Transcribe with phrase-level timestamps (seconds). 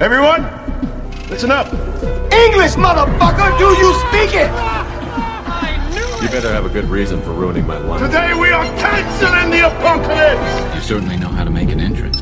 [0.00, 0.46] Everyone,
[1.28, 1.66] listen up.
[2.32, 3.58] English, motherfucker!
[3.58, 4.48] Do you speak it?
[6.22, 8.00] You better have a good reason for ruining my life.
[8.00, 10.76] Today we are canceling the apocalypse.
[10.76, 12.16] You certainly know how to make an entrance.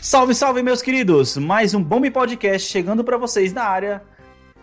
[0.00, 1.36] Salve, salve, meus queridos!
[1.36, 4.02] Mais um Bombe Podcast chegando pra vocês na área.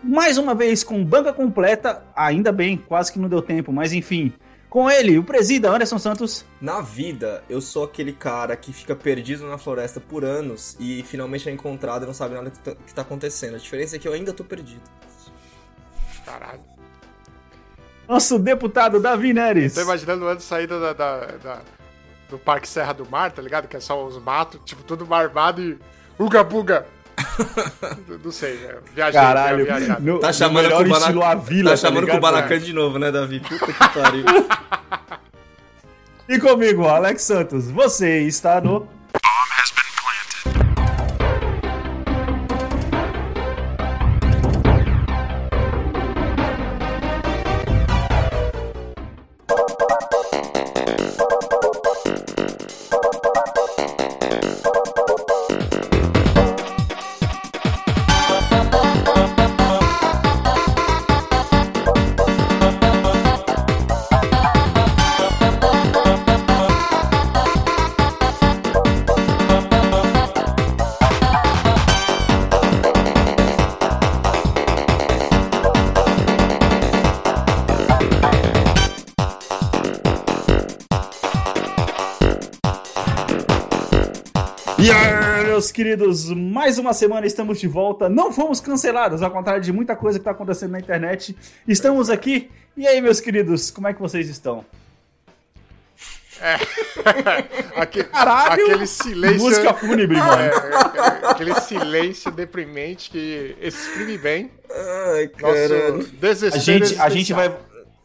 [0.04, 2.04] Mais uma vez com banca completa.
[2.14, 4.34] Ainda bem, quase que não deu tempo, mas enfim.
[4.72, 6.46] Com ele, o presida Anderson Santos.
[6.62, 11.50] Na vida, eu sou aquele cara que fica perdido na floresta por anos e finalmente
[11.50, 13.56] é encontrado e não sabe nada que tá, que tá acontecendo.
[13.56, 14.82] A diferença é que eu ainda tô perdido.
[16.26, 16.62] Caralho.
[18.08, 19.74] Nosso deputado Davi Neres.
[19.74, 21.62] Tô imaginando antes de sair da, da- da-
[22.30, 23.68] do Parque Serra do Mar, tá ligado?
[23.68, 25.78] Que é só os matos, tipo, tudo barbado e.
[26.18, 26.88] Uga buga!
[28.24, 28.76] não sei, né?
[28.94, 29.96] Viajei, Caralho, viajei.
[30.00, 32.22] no, Tá no chamando melhor com o a vila, Tá chamando ligado?
[32.22, 33.40] Baracan de novo, né, Davi?
[33.40, 34.26] Puta que pariu.
[36.30, 37.70] E comigo, Alex Santos.
[37.70, 38.88] Você está no.
[84.82, 88.10] E aí, meus queridos, mais uma semana estamos de volta.
[88.10, 91.36] Não fomos cancelados, ao contrário de muita coisa que está acontecendo na internet.
[91.68, 92.50] Estamos aqui.
[92.76, 94.66] E aí, meus queridos, como é que vocês estão?
[97.76, 98.64] Aque- Caralho!
[98.64, 99.40] Aquele silêncio.
[99.42, 100.42] Música fúnebre, mano.
[100.42, 104.50] É, é, aquele silêncio deprimente que exprime bem
[105.14, 105.98] Ai, caralho.
[105.98, 106.56] nosso desespero.
[106.56, 107.56] A gente, a gente vai.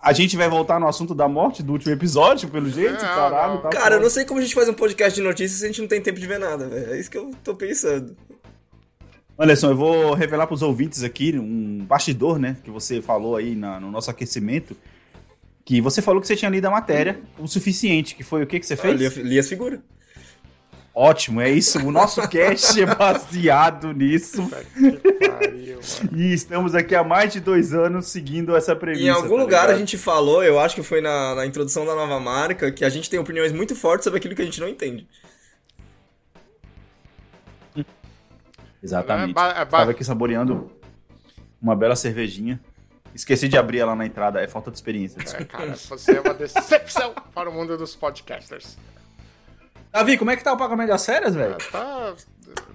[0.07, 3.59] A gente vai voltar no assunto da morte do último episódio, pelo jeito, Não, caralho.
[3.61, 5.67] Tá Cara, eu não sei como a gente faz um podcast de notícias se a
[5.67, 6.93] gente não tem tempo de ver nada, velho.
[6.93, 8.17] É isso que eu tô pensando.
[9.37, 13.81] Anderson, eu vou revelar pros ouvintes aqui um bastidor, né, que você falou aí na-
[13.81, 14.77] no nosso aquecimento.
[15.65, 18.61] Que você falou que você tinha lido a matéria o suficiente, que foi o que
[18.61, 19.17] que você Ah, fez?
[19.17, 19.81] li, li as figuras.
[20.99, 21.79] Ótimo, é isso.
[21.87, 24.49] O nosso cast é baseado nisso.
[24.49, 25.79] Que pariu.
[26.11, 29.05] E estamos aqui há mais de dois anos seguindo essa premissa.
[29.05, 29.79] Em algum tá lugar a ligado?
[29.81, 33.11] gente falou, eu acho que foi na, na introdução da nova marca, que a gente
[33.11, 35.07] tem opiniões muito fortes sobre aquilo que a gente não entende.
[38.83, 39.31] Exatamente.
[39.33, 40.71] É ba- é Estava aqui saboreando
[41.61, 42.59] uma bela cervejinha.
[43.15, 45.19] Esqueci de abrir ela na entrada, é falta de experiência.
[45.21, 48.77] É, cara, você é uma decepção para o mundo dos podcasters.
[49.97, 51.57] Davi, como é que tá o pagamento das férias, velho?
[51.73, 52.15] Tá,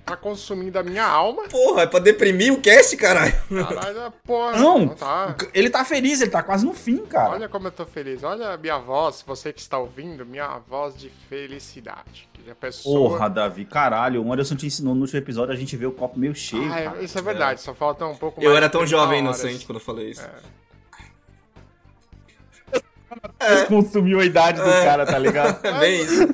[0.06, 1.44] tá consumindo a minha alma.
[1.50, 3.34] Porra, é pra deprimir o cast, caralho.
[3.48, 4.58] Caralho, porra.
[4.58, 5.36] Não, tá.
[5.54, 7.32] ele tá feliz, ele tá quase no fim, cara.
[7.32, 8.24] Olha como eu tô feliz.
[8.24, 12.28] Olha a minha voz, você que está ouvindo, minha voz de felicidade.
[12.50, 13.12] A pessoa.
[13.12, 16.18] Porra, Davi, caralho, o Anderson te ensinou no último episódio a gente vê o copo
[16.18, 17.04] meio cheio, Ah, é- cara.
[17.04, 19.22] isso é verdade, só falta um pouco Eu mais era de tão 30 jovem e
[19.22, 20.28] inocente quando eu falei isso.
[23.42, 24.84] Ele consumiu a idade do É.
[24.86, 25.64] cara, tá ligado?
[25.66, 26.34] É bem isso.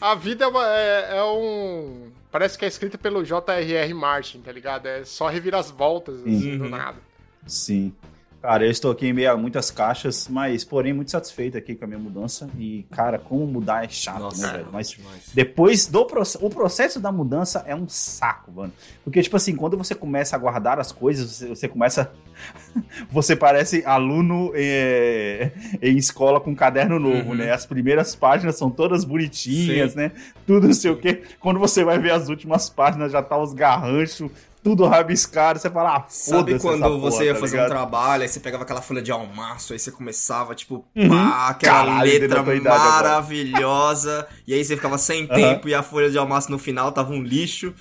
[0.00, 2.10] A vida é, uma- é- é um.
[2.30, 3.94] Parece que é escrita pelo J.R.R.
[3.94, 4.86] Martin, tá ligado?
[4.86, 6.58] É só revirar as voltas, assim, Uhum.
[6.58, 6.98] do nada.
[7.46, 7.92] Sim.
[8.40, 11.84] Cara, eu estou aqui em meio a muitas caixas, mas porém muito satisfeito aqui com
[11.84, 12.48] a minha mudança.
[12.56, 14.68] E, cara, como mudar é chato, Nossa, né, velho?
[14.72, 15.30] Mas demais.
[15.34, 16.46] depois do processo.
[16.46, 18.72] O processo da mudança é um saco, mano.
[19.02, 22.12] Porque, tipo assim, quando você começa a guardar as coisas, você, você começa.
[23.10, 25.50] você parece aluno é,
[25.82, 27.34] em escola com caderno novo, Uhum.
[27.34, 27.52] né?
[27.52, 30.12] As primeiras páginas são todas bonitinhas, né?
[30.46, 31.22] Tudo não sei o quê.
[31.40, 34.30] Quando você vai ver as últimas páginas, já tá os garranchos,
[34.62, 35.58] tudo rabiscado.
[35.58, 37.70] Você fala, ah, Sabe quando você ia tá fazer ligado?
[37.70, 41.08] um trabalho, aí você pegava aquela folha de almaço, aí você começava, tipo, Uhum.
[41.08, 46.18] pá, aquela Caralho, letra maravilhosa, e aí você ficava sem tempo e a folha de
[46.18, 47.74] almaço no final tava um lixo.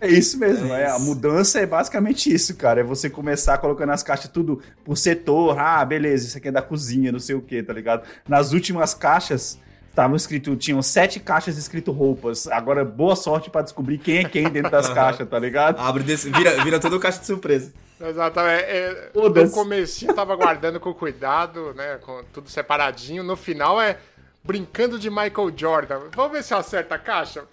[0.00, 2.80] É isso mesmo, É é, a mudança é basicamente isso, cara.
[2.80, 5.58] É você começar colocando as caixas tudo por setor.
[5.58, 8.06] Ah, beleza, isso aqui é da cozinha, não sei o que, tá ligado?
[8.26, 9.58] Nas últimas caixas,
[9.94, 12.46] tava escrito, tinham sete caixas escrito roupas.
[12.46, 15.78] Agora, boa sorte pra descobrir quem é quem dentro das caixas, tá ligado?
[15.78, 17.70] Abre desse, vira, vira todo caixa de surpresa.
[18.00, 18.64] Exatamente.
[18.64, 21.98] É, no eu tava guardando com cuidado, né?
[22.00, 23.22] Com tudo separadinho.
[23.22, 23.98] No final é
[24.42, 26.00] brincando de Michael Jordan.
[26.14, 27.44] Vamos ver se eu acerto a caixa?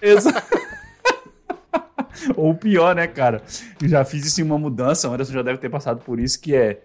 [0.00, 0.56] Exato.
[2.36, 3.42] Ou pior, né, cara?
[3.82, 6.40] Eu já fiz isso em uma mudança, o Anderson já deve ter passado por isso,
[6.40, 6.80] que é.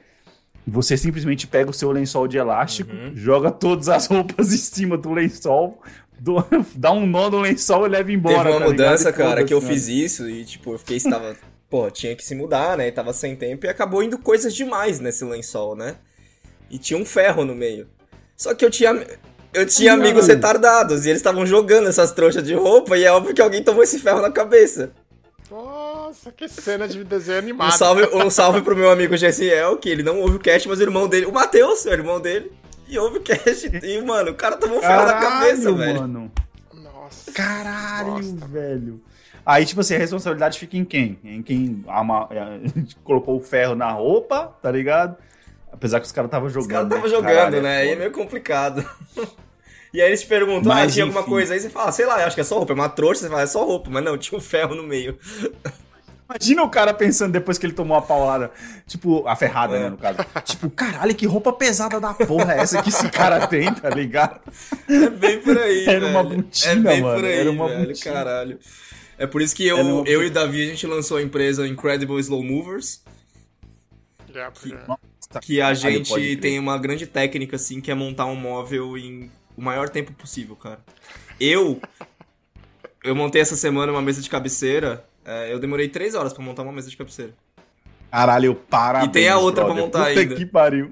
[0.68, 5.12] Você simplesmente pega o seu lençol de elástico, joga todas as roupas em cima do
[5.12, 5.82] lençol,
[6.20, 6.46] do-
[6.76, 8.36] dá um nó no lençol e leva embora.
[8.44, 8.72] Teve uma tá ligado?
[8.88, 11.36] mudança, E cara, que eu fiz isso e, tipo, eu fiquei, estava,
[11.68, 12.88] pô, tinha que se mudar, né?
[12.88, 15.96] E tava sem tempo e acabou indo coisas demais nesse lençol, né?
[16.70, 17.88] E tinha um ferro no meio.
[18.38, 18.94] Só que eu tinha,
[19.54, 20.04] eu tinha Não.
[20.04, 23.64] amigos retardados e eles estavam jogando essas trouxas de roupa e é óbvio que alguém
[23.64, 24.92] tomou esse ferro na cabeça.
[25.50, 27.72] Nossa, que cena de desenho Um animado.
[27.74, 30.84] salve, um salve pro meu amigo Gessiel, que ele não ouve o cast, mas o
[30.84, 32.52] irmão dele, o Matheus, o irmão dele,
[32.88, 33.68] e ouve o cast.
[33.84, 36.00] E, mano, o cara tomou um ferro na cabeça, Caralho, velho.
[36.02, 36.32] mano.
[36.74, 37.32] Nossa.
[37.34, 38.48] Caralho, bosta.
[38.48, 39.02] velho.
[39.46, 41.20] Aí, tipo assim, a responsabilidade fica em quem?
[41.24, 42.30] Em quem ama-
[43.04, 45.18] colocou o ferro na roupa, tá ligado?
[45.72, 46.70] Apesar que os caras estavam Os jogando.
[46.70, 47.10] caras estavam né?
[47.16, 47.78] jogando, Caralho, né?
[47.78, 48.86] Aí é meio complicado.
[49.94, 51.30] E aí eles te perguntam, ah, tinha alguma enfim.
[51.30, 51.60] coisa aí?
[51.60, 52.72] Você fala, sei lá, eu acho que é só roupa.
[52.72, 53.90] É uma trouxa, você fala, é só roupa.
[53.92, 55.20] Mas não, tinha um ferro no meio.
[56.30, 58.52] Imagina o cara pensando depois que ele tomou a paulada,
[58.88, 59.80] tipo, a ferrada, É.
[59.82, 60.20] né, no caso.
[60.46, 64.40] Tipo, caralho, que roupa pesada da porra é essa que esse cara tem, tá ligado?
[64.88, 66.36] É bem por aí, Era uma velho.
[66.42, 68.14] botina, É bem mano, por aí, era uma velho, botina.
[68.14, 68.60] caralho.
[69.18, 71.68] É por isso que eu, uma eu e o Davi, a gente lançou a empresa
[71.68, 73.02] Incredible Slow Movers.
[74.34, 74.74] É, porque-
[75.40, 79.62] Que a gente tem uma grande técnica, assim, que é montar um móvel em o
[79.62, 80.80] maior tempo possível, cara.
[81.40, 81.82] Eu.
[83.04, 85.06] Eu montei essa semana uma mesa de cabeceira.
[85.26, 87.34] é, eu demorei três horas pra montar uma mesa de cabeceira.
[88.12, 89.06] Caralho, para.
[89.06, 90.36] E tem a outra pra montar Puta ainda.
[90.36, 90.92] que pariu.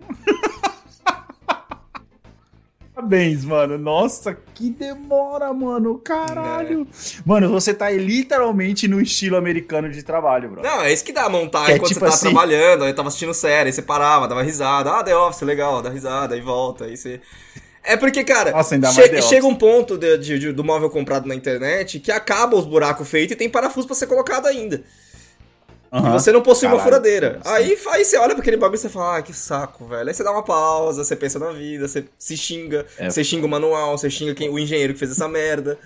[3.03, 3.77] Parabéns, mano.
[3.77, 5.97] Nossa, que demora, mano.
[5.99, 6.81] Caralho.
[6.81, 7.21] É.
[7.25, 10.61] Mano, você tá literalmente no estilo americano de trabalho, bro.
[10.61, 12.93] Não, é isso que dá montar Que é enquanto tipo você tá assim- trabalhando, aí
[12.93, 14.91] tava assistindo série, aí você parava, dava risada.
[14.91, 17.21] Ah, The Office, legal, dá risada, aí volta, aí você.
[17.85, 21.33] É porque, cara, Nossa, che- chega um ponto de- de- de- do móvel comprado na
[21.33, 24.83] internet que acaba os buracos feitos e tem parafuso pra ser colocado ainda.
[25.91, 26.11] E Aham.
[26.13, 27.33] você não possui uma Caralho, furadeira.
[27.43, 27.49] sim.
[27.51, 30.07] Aí, aí você olha pra aquele bagulho e você fala, ah, que saco, velho.
[30.07, 33.45] Aí você dá uma pausa, você pensa na vida, você se xinga, É você xinga
[33.45, 35.79] o manual, você xinga quem, o engenheiro que fez essa merda.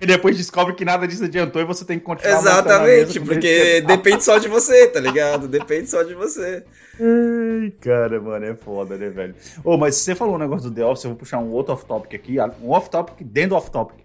[0.00, 4.24] E depois descobre que nada disso adiantou e você tem que continuar Exatamente, porque depende
[4.24, 5.46] só de você, tá ligado?
[5.46, 6.64] Depende só de você.
[6.98, 9.34] Ai, cara, mano, é foda, né, velho?
[9.62, 12.14] Ô, mas você falou um negócio do The Office, eu vou puxar um outro off-topic
[12.14, 13.96] aqui, um off-topic dentro do off-topic.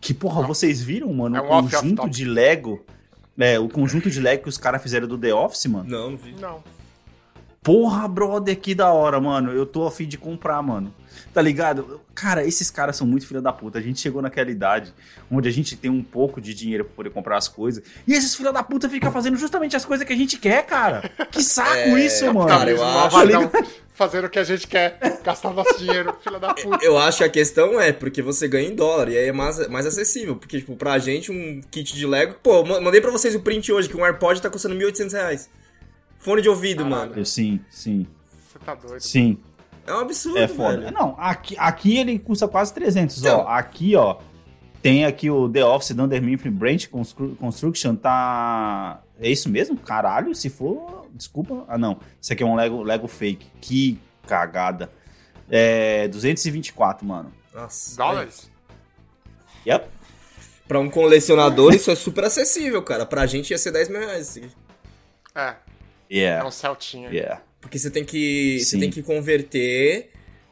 [0.00, 2.82] Que, porra, vocês viram, mano, É um off, conjunto de Lego,
[3.38, 5.88] é, o conjunto de Lego que os caras fizeram do The Office, mano?
[5.88, 6.32] Não, não vi.
[6.32, 6.62] Não.
[7.62, 9.50] Porra, brother, que da hora, mano.
[9.50, 10.94] Eu tô a fim de comprar, mano.
[11.32, 12.00] Tá ligado?
[12.14, 13.78] Cara, esses caras são muito filha da puta.
[13.78, 14.92] A gente chegou naquela idade
[15.30, 17.82] onde a gente tem um pouco de dinheiro pra poder comprar as coisas.
[18.06, 21.10] E esses filha da puta ficam fazendo justamente as coisas que a gente quer, cara.
[21.30, 22.46] Que saco É, isso, mano.
[22.46, 23.50] cara, eu acho- malvadão,
[23.92, 26.84] fazendo o que a gente quer, gastar nosso dinheiro, filha da puta.
[26.84, 29.68] Eu acho que a questão é porque você ganha em dólar e aí é mais,
[29.68, 30.36] mais acessível.
[30.36, 32.34] Porque, tipo, pra gente, um kit de Lego.
[32.42, 35.48] Pô, ma- mandei pra vocês o print hoje que um AirPod tá custando 1.800 reais.
[36.18, 37.10] Fone de ouvido, Caralho.
[37.10, 37.24] mano.
[37.26, 38.06] Sim, sim,
[38.52, 39.00] Você tá doido.
[39.00, 39.38] sim.
[39.86, 40.78] É um absurdo, É foda.
[40.80, 40.92] velho.
[40.92, 43.40] Não, aqui, aqui ele custa quase 300, Então.
[43.40, 43.48] ó.
[43.48, 44.16] Aqui, ó,
[44.82, 49.00] tem aqui o The Office Dunder Mifflin Branch Constru- Construction, tá...
[49.18, 49.76] É isso mesmo?
[49.78, 51.06] Caralho, se for...
[51.14, 51.64] Desculpa.
[51.68, 51.98] Ah, não.
[52.20, 53.46] Isso aqui é um Lego, Lego fake.
[53.60, 54.90] Que cagada.
[55.48, 57.32] É 224, mano.
[57.54, 57.96] Nossa.
[57.96, 58.50] Dólares?
[59.66, 59.88] Yep.
[60.68, 63.06] Pra um colecionador, isso é super acessível, cara.
[63.06, 64.36] Pra gente ia ser 10 mil reais.
[65.34, 65.56] É, é
[66.10, 66.46] Yeah.
[66.46, 67.08] um Celtinha.
[67.08, 67.40] Yeah.
[67.66, 68.60] Porque você tem que.
[68.60, 68.80] Você Sim.
[68.80, 70.10] tem que converter.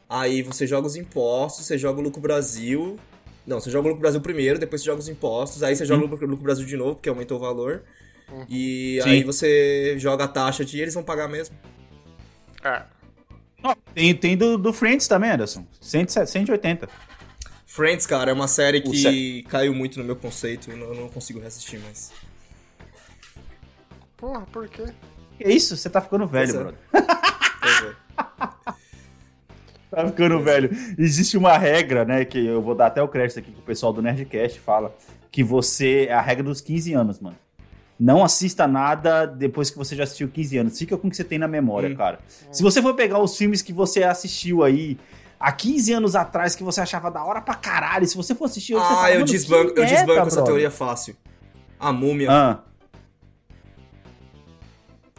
[0.09, 2.99] Aí você joga os impostos, você joga o lucro Brasil.
[3.47, 6.03] Não, você joga o lucro Brasil primeiro, depois você joga os impostos, aí você joga
[6.03, 7.83] o lucro, Brasil de novo, porque aumentou o valor.
[8.49, 9.09] E Sim.
[9.09, 11.55] aí você joga a taxa de eles vão pagar mesmo.
[12.63, 12.83] É.
[13.93, 15.65] Tem, tem do, do Friends também, Anderson.
[15.79, 16.89] 100, 180.
[17.65, 21.09] Friends, cara, é uma série que caiu muito no meu conceito, eu não, eu não
[21.09, 22.11] consigo reassistir mais.
[24.17, 24.85] Porra, por quê?
[25.37, 25.75] Que isso?
[25.77, 26.63] Você tá ficando velho, Pois é.
[26.63, 26.79] brother.
[27.91, 27.95] É.
[29.91, 30.69] Tá ficando velho.
[30.97, 32.25] Existe uma regra, né?
[32.25, 34.93] Que eu vou dar até o crédito aqui que o pessoal do Nerdcast fala.
[35.31, 36.07] Que você.
[36.09, 37.37] É a regra dos 15 anos, mano.
[37.97, 40.77] Não assista nada depois que você já assistiu 15 anos.
[40.77, 41.95] Fica com o que você tem na memória, Hum.
[41.95, 42.19] cara.
[42.51, 44.97] Se você for pegar os filmes que você assistiu aí
[45.39, 48.75] há 15 anos atrás, que você achava da hora pra caralho, se você for assistir
[48.75, 51.15] hoje, você Ah, fala, eu "Mano, desbanco, eu desbanco essa brother." teoria fácil.
[51.79, 52.29] A múmia.
[52.29, 52.59] Ah,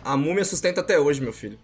[0.06, 1.58] A múmia sustenta até hoje, meu filho.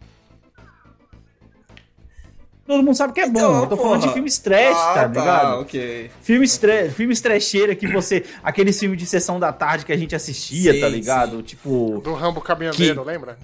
[2.66, 3.38] todo mundo sabe que é bom.
[3.38, 4.08] Então, eu tô falando porra.
[4.08, 5.60] de filmes trash, ah, tá ligado?
[5.60, 6.10] ok.
[6.22, 8.24] Filmes, tre filmes trecheira que você.
[8.42, 11.42] Aqueles filmes de sessão da tarde que a gente assistia, Sim, tá ligado?
[11.42, 12.00] Tipo.
[12.02, 13.38] Do Rambo Caminhoneiro, Que- lembra?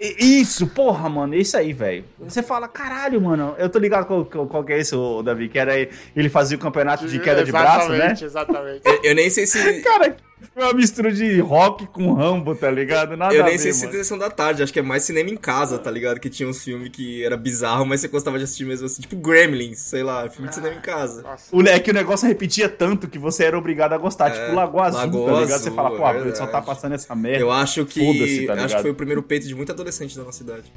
[0.00, 2.06] Isso, porra, mano, isso aí, velho.
[2.20, 5.46] Você fala, caralho, mano, eu tô ligado qual, qual, qual que é esse, ô, Davi,
[5.50, 5.74] que era
[6.16, 8.12] ele fazia o campeonato de queda de braço, né?
[8.12, 8.80] Exatamente, exatamente.
[8.86, 9.80] Eu, eu nem sei se.
[9.84, 10.16] Cara,
[10.54, 13.16] Foi uma mistura de rock com Rambo, tá ligado?
[13.16, 15.78] Nada Eu nem sei se sessão da tarde, acho que é mais cinema em casa,
[15.78, 16.18] tá ligado?
[16.18, 19.02] Que tinha uns filmes que era bizarro, mas você gostava de assistir mesmo assim.
[19.02, 21.22] Tipo Gremlins, sei lá, filme de cinema em casa.
[21.22, 21.54] Nossa.
[21.54, 24.30] O, é que o negócio repetia tanto que você era obrigado a gostar.
[24.30, 25.60] tipo, Lagoa Azul, Lagoa tá ligado?
[25.60, 27.40] Você Azul, fala, pô, é ele só tá passando essa merda.
[27.40, 28.46] Eu acho que.
[28.46, 30.72] Tá acho que foi o primeiro peito de muito adolescente da nossa cidade.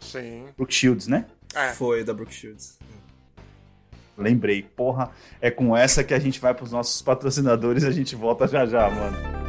[0.00, 0.44] Sim.
[0.56, 1.26] Brooke Shields, né?
[1.54, 1.72] É.
[1.72, 2.78] Foi da Brooke Shields.
[4.22, 4.62] Lembrei.
[4.62, 5.10] Porra,
[5.40, 8.64] é com essa que a gente vai pros nossos patrocinadores e a gente volta já
[8.64, 9.41] já, mano.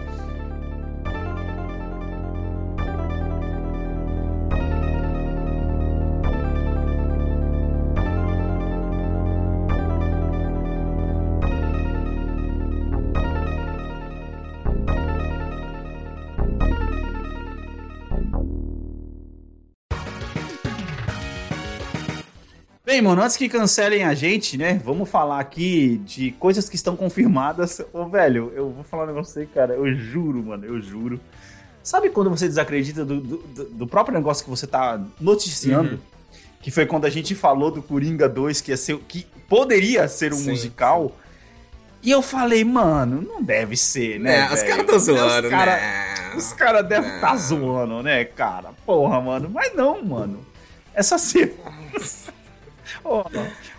[22.94, 24.80] Bem, mano, antes que cancelem a gente, né?
[24.86, 27.82] Vamos falar aqui de coisas que estão confirmadas.
[27.92, 29.74] Ô, velho, eu vou falar um negócio aí, cara.
[29.74, 31.20] Eu juro, mano, eu juro.
[31.82, 36.00] Sabe quando você desacredita do, do, do- próprio negócio que você tá noticiando?
[36.62, 40.32] Que foi quando a gente falou do Coringa 2, que, ia ser, que poderia ser
[40.32, 41.18] um Sim, musical.
[42.04, 44.42] E eu falei, mano, não deve ser, né?
[44.42, 46.36] É, os caras tão zoando, Os cara- né?
[46.38, 48.70] Os caras devem estar zoando, né, cara?
[48.86, 49.50] Porra, mano.
[49.52, 50.46] Mas não, mano.
[50.94, 51.56] Essa ser.
[53.04, 53.24] Ó,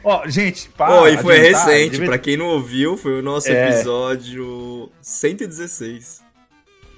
[0.03, 0.99] ó, gente, para.
[0.99, 3.69] Pô, e foi adiantar, recente, devia- pra quem não ouviu, foi o nosso É.
[3.71, 6.23] episódio 116.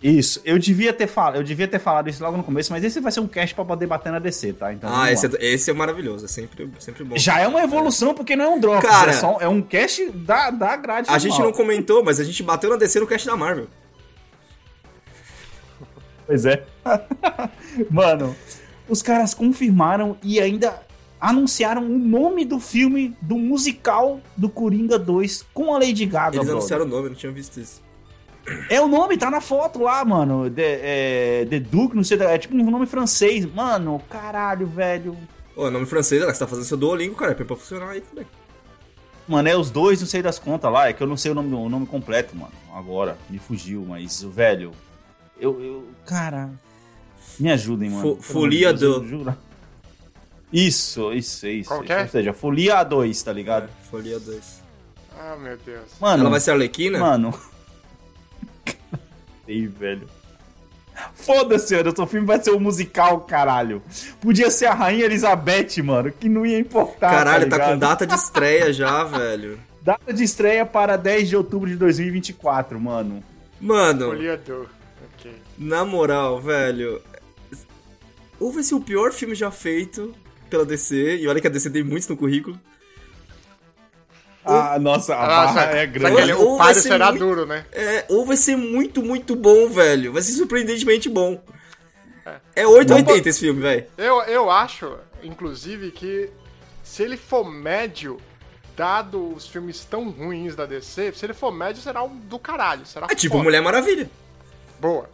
[0.03, 3.01] Isso, eu devia ter falado, eu devia ter falado isso logo no começo, mas esse
[3.01, 4.73] vai ser um cast pra poder bater na DC, tá?
[4.73, 7.17] Então, Ah, esse é, esse é maravilhoso, é sempre, sempre bom.
[7.17, 10.11] Já é uma evolução, porque não é um drop, Cara- é, só, é um cast
[10.11, 11.49] da, da grade A gente normal.
[11.49, 13.67] não comentou, mas a gente bateu na DC no cast da Marvel.
[16.27, 16.63] Pois é.
[17.91, 18.37] Mano,
[18.89, 20.81] os caras confirmaram e ainda
[21.29, 26.47] anunciaram o nome do filme do musical do Coringa 2 com a Lady Gaga, Eles
[26.47, 26.53] brother.
[26.53, 27.83] anunciaram o nome, eu não tinha visto isso.
[28.71, 30.49] É o nome, tá na foto lá, mano.
[30.49, 30.81] The,
[31.43, 33.45] é, The Duke, não sei, é tipo um nome francês.
[33.45, 35.17] Mano, caralho, velho.
[35.57, 38.25] Ô, nome francês, ela, você tá fazendo seu Duolingo, cara, é pra funcionar aí também.
[39.27, 40.89] Mano, é os dois, não sei das contas lá.
[40.89, 42.53] É que eu não sei o nome, o nome completo, mano.
[42.73, 44.71] Agora, me fugiu, mas, velho.
[45.41, 45.85] Eu, eu.
[46.07, 46.51] Cara.
[47.41, 48.15] Me ajudem, mano.
[48.17, 49.37] Fo- Folia do- juro.
[50.53, 51.69] Isso, isso, isso.
[51.69, 51.93] Qual isso.
[51.93, 52.03] é?
[52.03, 53.65] Ou seja, Folia 2, tá ligado?
[53.65, 54.63] É, Folia 2.
[55.19, 55.93] Ah, meu Deus.
[56.01, 56.23] Mano.
[56.23, 56.99] Ela vai ser a Arlequina?
[56.99, 57.39] Mano.
[59.49, 60.09] Ei, velho.
[61.15, 63.83] Foda-se, Anderson, o filme vai ser um musical, caralho.
[64.21, 67.11] Podia ser a Rainha Elizabeth, mano, que não ia importar.
[67.11, 67.73] Caralho, tá, ligado?
[67.73, 69.59] com data de estreia já, velho.
[69.83, 73.23] Data de estreia para 10 de outubro de 2024, mano.
[73.61, 74.69] Mano, Poliador.
[75.15, 75.31] Ok.
[75.59, 77.01] na moral, velho.
[78.41, 80.15] Ou vai ser o pior filme já feito
[80.57, 82.59] pela DC, e olha que a DC tem muitos no currículo.
[84.45, 86.17] Ah, nossa, a Ah, barra sabe- é grande.
[86.19, 87.67] aquele- Ou o vai páreo ser será muito- duro, né?
[87.73, 90.13] É, ou vai ser muito, muito bom, velho.
[90.13, 91.43] Vai ser surpreendentemente bom.
[92.55, 93.87] É 880 esse filme, velho.
[93.99, 96.31] Eu, eu acho, inclusive, que
[96.83, 98.19] se ele for médio,
[98.77, 102.87] dado os filmes tão ruins da DC, se ele for médio, será um do caralho.
[102.87, 103.45] Será É tipo foda.
[103.45, 104.09] Mulher Maravilha.
[104.81, 105.11] Boa.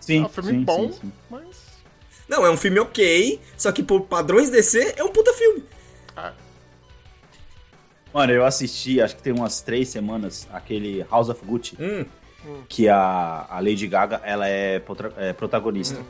[0.00, 1.12] Sim, É um filme sim, bom, sim, sim.
[1.30, 1.49] mas.
[2.30, 5.64] Não, é um filme ok, só que por padrões DC é um puta filme.
[6.16, 6.32] ah,
[8.14, 12.04] Mano, eu assisti, acho que tem umas três semanas, aquele House of Gucci, Hum,
[12.68, 16.00] que a, a Lady Gaga, ela é, potra- é protagonista.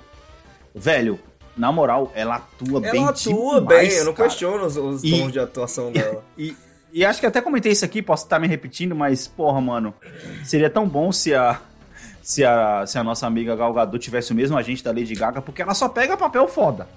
[0.74, 1.18] Velho,
[1.56, 4.28] na moral, ela atua bem ela atua demais, bem, eu não cara.
[4.28, 6.22] questiono os, os E- tons de atuação dela.
[6.38, 6.54] E,
[6.92, 9.92] e acho que até comentei isso aqui, posso estar me repetindo, mas, porra, mano,
[10.44, 11.60] seria tão bom se a,
[12.30, 15.42] se a, se a nossa amiga Gal Gadot tivesse o mesmo agente da Lady Gaga,
[15.42, 16.88] porque ela só pega papel foda.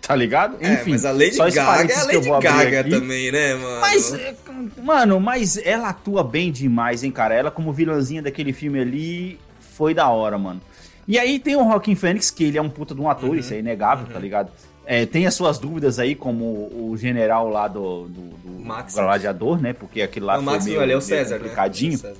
[0.00, 0.56] Tá ligado?
[0.60, 2.80] É, mas a Lady só Gaga é a parênteses que eu Lady vou abrir Gaga
[2.80, 2.90] aqui.
[2.90, 3.80] também, né, mano?
[3.80, 4.34] Mas, é,
[4.80, 7.34] mano, mas ela atua bem demais, hein, cara?
[7.34, 10.60] Ela como vilãzinha daquele filme ali foi da hora, mano.
[11.08, 13.52] E aí tem o Rockin' Phoenix, que ele é um puta de um ator, isso
[13.52, 14.52] é inegável, tá ligado?
[14.86, 18.94] É, tem as suas dúvidas aí, como o general lá do, do, do Max.
[18.94, 19.72] Gladiador, né?
[19.72, 21.40] Porque aquele lá o foi Max meio, não, ele é o meio César, né?
[21.40, 21.94] complicadinho.
[21.94, 22.16] É o César.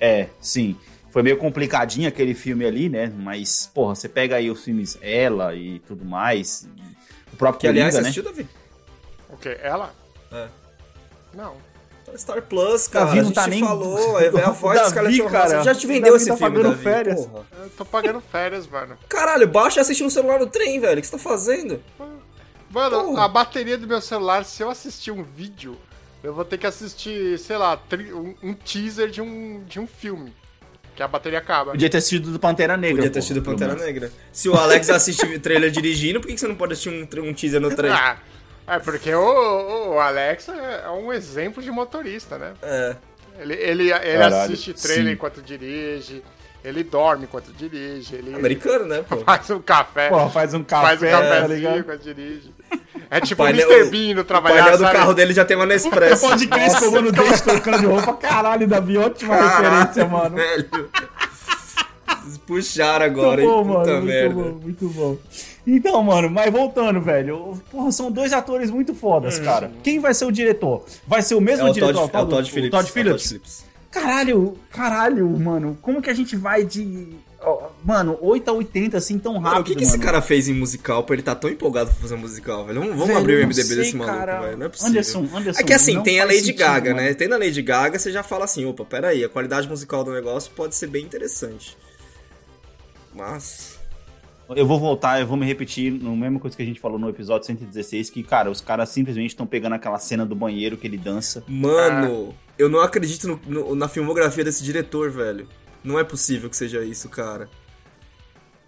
[0.00, 0.76] É, sim.
[1.10, 3.12] Foi meio complicadinho aquele filme ali, né?
[3.16, 6.68] Mas, porra, você pega aí os filmes Ela e tudo mais.
[6.76, 8.22] e o próprio Que, aliás, Coringa, você né?
[8.24, 8.48] assistiu, Davi?
[9.28, 9.58] o quê?
[9.62, 9.92] Ela?
[10.32, 10.48] É.
[11.34, 11.54] Não.
[12.04, 13.06] Tá no Star Plus, cara.
[13.06, 15.32] Davi a não gente tá nem- falou, é a voz Davi, da Scarlett Johansson.
[15.36, 17.26] cara, Já te vendeu Davi esse tá filme, pagando Davi, férias.
[17.26, 17.46] porra.
[17.60, 18.96] Eu tô pagando férias, mano.
[19.08, 20.98] Caralho, baixa e assiste no celular no trem, velho.
[20.98, 21.82] O que você tá fazendo?
[22.70, 23.24] Mano, Porra.
[23.24, 25.76] a bateria do meu celular, se eu assistir um vídeo,
[26.22, 27.76] eu vou ter que assistir, sei lá,
[28.14, 30.32] um, um teaser de um, de um filme.
[31.00, 31.70] Que a bateria acaba.
[31.70, 32.96] Podia ter assistido do Pantera Negra.
[32.96, 33.74] Podia ter assistido pelo Pantera.
[33.74, 34.12] Negra.
[34.30, 37.58] Se o Alex assiste trailer dirigindo, por que você não pode assistir um, um teaser
[37.58, 37.90] no trem?
[37.90, 38.18] Ah,
[38.66, 42.52] é porque o, o Alex é é um exemplo de motorista, né?
[42.62, 42.96] É.
[43.38, 45.12] Ele, ele, ele Caralho, assiste trailer sim.
[45.12, 46.22] enquanto dirige,
[46.62, 49.16] ele dorme enquanto dirige, ele Americano, né, pô?
[49.24, 50.10] faz um café.
[50.10, 51.78] Porra, faz um café, faz um tá cafezinho ligado?
[51.78, 52.54] enquanto dirige.
[53.10, 53.84] É tipo o Mr.
[53.90, 54.96] Bean no O trabalhar, painel do sabe?
[54.96, 56.22] carro dele já tem uma Nespresso.
[56.28, 58.12] Pode crer, escovando o dente, trocando de roupa.
[58.14, 60.36] Caralho, Davi, ótima referência, mano.
[60.36, 60.68] Velho.
[62.22, 63.64] Vocês Puxaram agora, muito hein?
[63.64, 64.34] bom, Puta mano, merda.
[64.34, 65.16] muito bom, muito bom.
[65.66, 67.60] Então, mano, mas voltando, velho.
[67.70, 69.70] Porra, são dois atores muito fodas, cara.
[69.82, 70.84] Quem vai ser o diretor?
[71.06, 72.08] Vai ser o É mesmo o diretor?
[72.08, 72.70] Todd, é o Todd Phillips.
[72.70, 72.92] Todd é o.
[73.18, 73.64] Phillips.
[73.90, 75.76] Caralho, caralho, mano.
[75.82, 77.08] Como que a gente vai de.
[77.82, 79.44] Mano, 8 a 80 assim tão rápido?
[79.50, 80.02] Mano, o que, que esse mano?
[80.04, 82.80] cara fez em musical pra ele tá tão empolgado pra fazer musical, velho?
[82.80, 84.40] Vamos, vamos Velho, abrir o MDB sei, desse maluco, cara.
[84.42, 84.56] velho.
[84.58, 84.90] Não é possível.
[84.90, 87.02] Anderson, Anderson, é que assim, tem a Lady sentido, Gaga, mano.
[87.06, 87.14] né?
[87.14, 90.50] Tem na Lady Gaga, você já fala assim, opa, peraí, a qualidade musical do negócio
[90.54, 91.76] pode ser bem interessante.
[93.14, 93.78] Mas.
[94.56, 97.08] Eu vou voltar, eu vou me repetir no mesma coisa que a gente falou no
[97.08, 100.98] episódio 116, que, cara, os caras simplesmente estão pegando aquela cena do banheiro que ele
[100.98, 101.44] dança.
[101.46, 105.46] Mano, eu não acredito no- no- na filmografia desse diretor, velho.
[105.82, 107.48] Não é possível que seja isso, cara.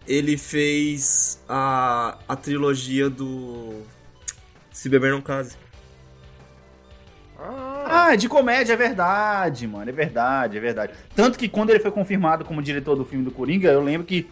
[0.06, 3.82] Ele fez a, a trilogia do.
[4.70, 5.56] Se Beber Não Case.
[7.94, 9.88] Ah, de comédia, é verdade, mano.
[9.88, 10.92] É verdade, é verdade.
[11.14, 14.28] Tanto que quando ele foi confirmado como diretor do filme do Coringa, eu lembro que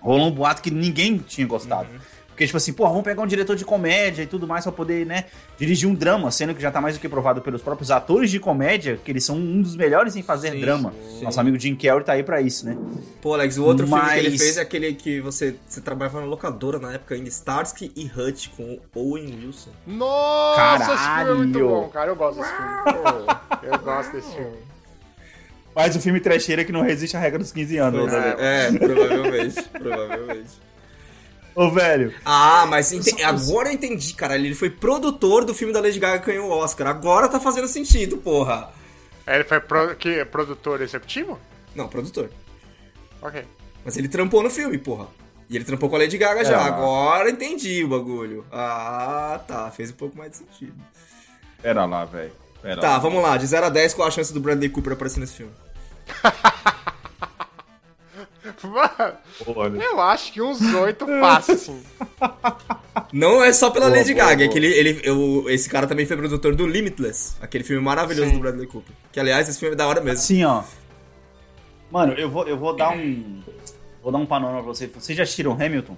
[0.00, 1.88] rolou um boato que ninguém tinha gostado.
[2.34, 5.06] Porque, tipo assim, pô, vamos pegar um diretor de comédia e tudo mais pra poder,
[5.06, 5.26] né,
[5.56, 8.40] dirigir um drama, sendo que já tá mais do que provado pelos próprios atores de
[8.40, 10.92] comédia, que eles são um dos melhores em fazer Sim, drama.
[11.16, 11.22] sim.
[11.24, 12.76] Nosso amigo Jim Carrey tá aí pra isso, né?
[13.22, 16.20] Pô, Alex, o outro filme que ele Mas- fez é aquele que você, você trabalhava
[16.20, 19.70] na locadora na época ainda, Starsky e Hutch, com o Owen Wilson.
[19.86, 21.68] Nossa, esse filme é muito Caralho.
[21.68, 22.10] bom, cara.
[22.10, 23.36] Eu gosto desse filme.
[23.62, 24.56] Eu gosto desse filme.
[25.76, 28.34] Mas o filme trecheira que não resiste à regra dos 15 anos, né?
[28.38, 30.50] É, provavelmente, provavelmente.
[31.54, 32.12] Ô, velho.
[32.24, 34.34] Ah, mas ente- agora eu entendi, cara.
[34.34, 36.88] Ele foi produtor do filme da Lady Gaga que ganhou o Oscar.
[36.88, 38.70] Agora tá fazendo sentido, porra.
[39.26, 41.38] Ele foi pro, que, produtor executivo?
[41.74, 42.28] Não, produtor.
[43.22, 43.44] Ok.
[43.84, 45.06] Mas ele trampou no filme, porra.
[45.48, 46.58] E ele trampou com a Lady Gaga já.
[46.58, 46.62] É.
[46.62, 48.44] Agora entendi o bagulho.
[48.50, 49.70] Ah, tá.
[49.70, 50.74] Fez um pouco mais de sentido.
[51.62, 52.32] Pera lá, velho.
[52.80, 52.98] Tá, lá.
[52.98, 53.36] vamos lá.
[53.36, 55.52] De 0 a 10, qual a chance do Bradley Cooper aparecer nesse filme?
[58.64, 61.82] Mano, eu acho que uns oito fácil, assim.
[63.12, 64.52] Não é só pela Boa, Lady boa, Gaga, é boa.
[64.52, 68.34] que ele, ele, eu- esse cara também foi produtor do Limitless, aquele filme maravilhoso Sim.
[68.36, 68.94] do Bradley Cooper.
[69.12, 70.18] Que, aliás, esse filme é da hora mesmo.
[70.18, 70.62] Assim, ó.
[71.90, 73.42] Mano, eu vou, eu vou dar um.
[74.02, 74.86] Vou dar um panorama pra você.
[74.88, 75.96] Vocês já assistiram Hamilton?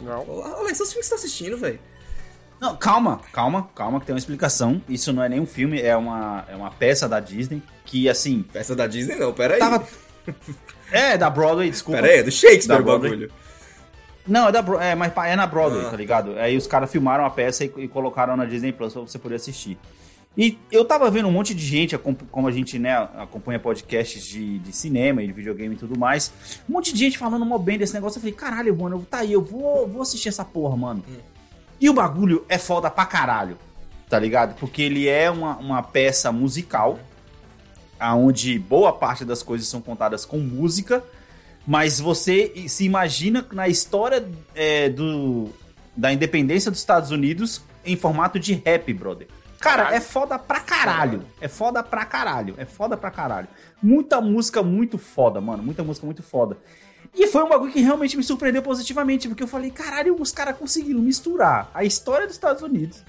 [0.00, 0.42] Não.
[0.58, 1.78] Alex, os filmes que você tá assistindo, velho.
[2.60, 4.80] Não, calma, calma, calma, que tem uma explicação.
[4.88, 8.42] Isso não é nem um filme, é uma, é uma peça da Disney que, assim.
[8.52, 9.60] Peça da Disney não, pera aí.
[9.60, 9.86] Tava.
[10.90, 12.00] É, da Broadway, desculpa.
[12.00, 13.30] Pera aí, é do Shakespeare o bagulho.
[14.26, 16.38] Não, é da é, mas é na Broadway, Ah, tá ligado?
[16.38, 19.36] Aí os caras filmaram a peça e, e colocaram na Disney Plus pra você poder
[19.36, 19.78] assistir.
[20.36, 24.58] E eu tava vendo um monte de gente, como a gente, né, acompanha podcasts de,
[24.58, 26.30] de cinema e de videogame e tudo mais.
[26.68, 28.18] Um monte de gente falando mó bem desse negócio.
[28.18, 31.02] Eu falei, caralho, mano, tá aí, eu vou, vou assistir essa porra, mano.
[31.80, 33.56] E o bagulho é foda pra caralho,
[34.10, 34.54] tá ligado?
[34.58, 36.98] Porque ele é uma, uma peça musical,
[37.98, 41.02] aonde boa parte das coisas são contadas com música,
[41.66, 45.48] mas você se imagina na história é, do,
[45.96, 49.26] da independência dos Estados Unidos em formato de rap, brother.
[49.58, 49.96] Cara, Caralho.
[49.96, 51.22] é foda pra caralho.
[51.40, 52.54] É foda pra caralho.
[52.58, 53.48] É foda pra caralho.
[53.82, 55.62] Muita música muito foda, mano.
[55.62, 56.56] Muita música muito foda.
[57.14, 60.56] E foi um bagulho que realmente me surpreendeu positivamente, porque eu falei, caralho, os caras
[60.56, 63.02] conseguiram misturar a história dos Estados Unidos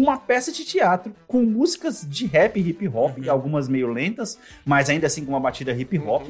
[0.00, 4.38] uma peça de teatro, com músicas de rap e hip hop, e algumas meio lentas,
[4.64, 6.28] mas ainda assim com uma batida hip hop.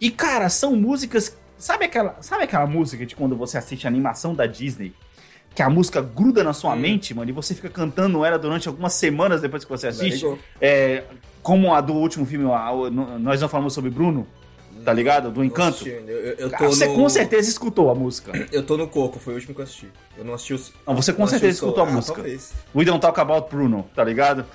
[0.00, 1.36] E, cara, são músicas.
[1.56, 4.92] Sabe aquela, sabe aquela música de quando você assiste a animação da Disney?
[5.54, 8.92] Que a música gruda na sua mente, mano, e você fica cantando ela durante algumas
[8.94, 10.22] semanas depois que você assiste?
[10.24, 10.36] Go.
[10.60, 11.04] É,
[11.42, 14.26] como a do último filme, a- no- nós não falamos sobre Bruno,
[14.84, 15.30] tá ligado?
[15.30, 15.86] Do Encanto.
[15.86, 16.94] Eu, eu, eu tô Cara, você no...
[16.94, 18.32] com certeza escutou a música.
[18.50, 19.88] Eu tô no Coco, foi o último que eu assisti.
[20.16, 20.72] Eu não assisti os.
[20.86, 22.14] Não, você com não certeza escutou a Ah, música.
[22.14, 22.52] talvez.
[22.74, 24.46] We Don't Talk About Bruno, tá ligado?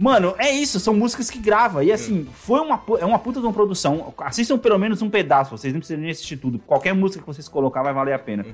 [0.00, 1.82] Mano, é isso, são músicas que grava.
[1.82, 4.14] E assim, foi uma, é uma puta de uma produção.
[4.18, 6.60] Assistam pelo menos um pedaço, vocês não precisam nem assistir tudo.
[6.60, 8.46] Qualquer música que vocês colocar vai valer a pena.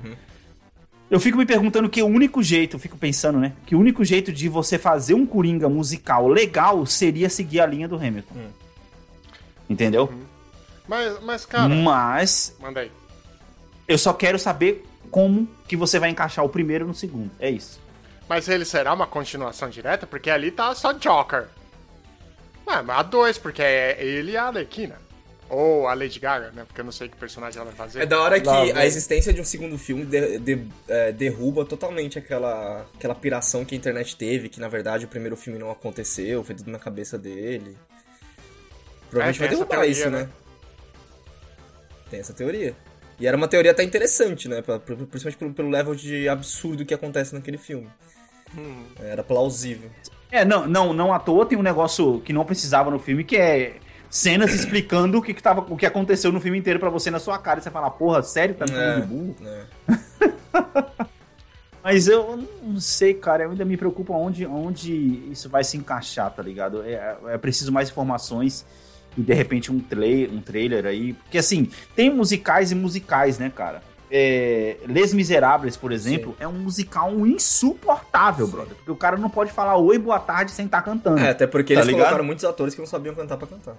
[1.07, 3.53] Eu fico me perguntando que o único jeito, eu fico pensando, né?
[3.67, 7.87] Que o único jeito de você fazer um Coringa musical legal seria seguir a linha
[7.87, 8.33] do Hamilton.
[9.69, 10.11] Entendeu?
[10.87, 11.67] Mas, mas cara.
[11.69, 12.91] Mas manda aí.
[13.87, 17.31] eu só quero saber como que você vai encaixar o primeiro no segundo.
[17.39, 17.79] É isso.
[18.27, 20.05] Mas ele será uma continuação direta?
[20.07, 21.45] Porque ali tá só Joker.
[22.67, 24.95] Ah, mas a dois, porque é ele e a Arlequina.
[25.47, 26.63] Ou a Lady Gaga, né?
[26.65, 28.01] Porque eu não sei que personagem ela vai fazer.
[28.01, 32.17] É da hora que a existência de um segundo filme de- de- é, derruba totalmente
[32.17, 36.43] aquela, aquela piração que a internet teve, que na verdade o primeiro filme não aconteceu,
[36.43, 37.77] foi tudo na cabeça dele.
[39.11, 40.23] Provavelmente É, vai derrubar teoria, isso, né?
[40.23, 40.29] né?
[42.09, 42.75] Tem essa teoria.
[43.19, 44.61] E era uma teoria até interessante, né?
[44.61, 47.87] Principalmente pelo, pelo level de absurdo que acontece naquele filme.
[48.57, 48.83] Hum.
[48.99, 49.89] Era plausível.
[50.31, 53.37] É, não, não, não à toa tem um negócio que não precisava no filme, que
[53.37, 53.77] é
[54.09, 57.19] cenas explicando o que, que, tava, o que aconteceu no filme inteiro pra você na
[57.19, 57.59] sua cara.
[57.59, 58.55] E você fala, porra, sério?
[58.55, 59.35] Tá me É, de burro?
[59.45, 61.05] é.
[61.81, 66.33] Mas eu não sei, cara, eu ainda me preocupo onde, onde isso vai se encaixar,
[66.33, 66.81] tá ligado?
[66.83, 68.65] É, é preciso mais informações
[69.17, 69.99] e de repente um, tra
[70.31, 71.13] um trailer aí.
[71.13, 73.81] Porque assim, tem musicais e musicais, né, cara?
[74.11, 78.75] É, Les Miserables, por exemplo, é um musical insuportável, brother.
[78.75, 81.19] Porque o cara não pode falar oi, boa tarde sem estar cantando.
[81.19, 82.01] É, até porque Tá eles ligado?
[82.03, 83.75] colocaram muitos atores que não sabiam cantar pra cantar.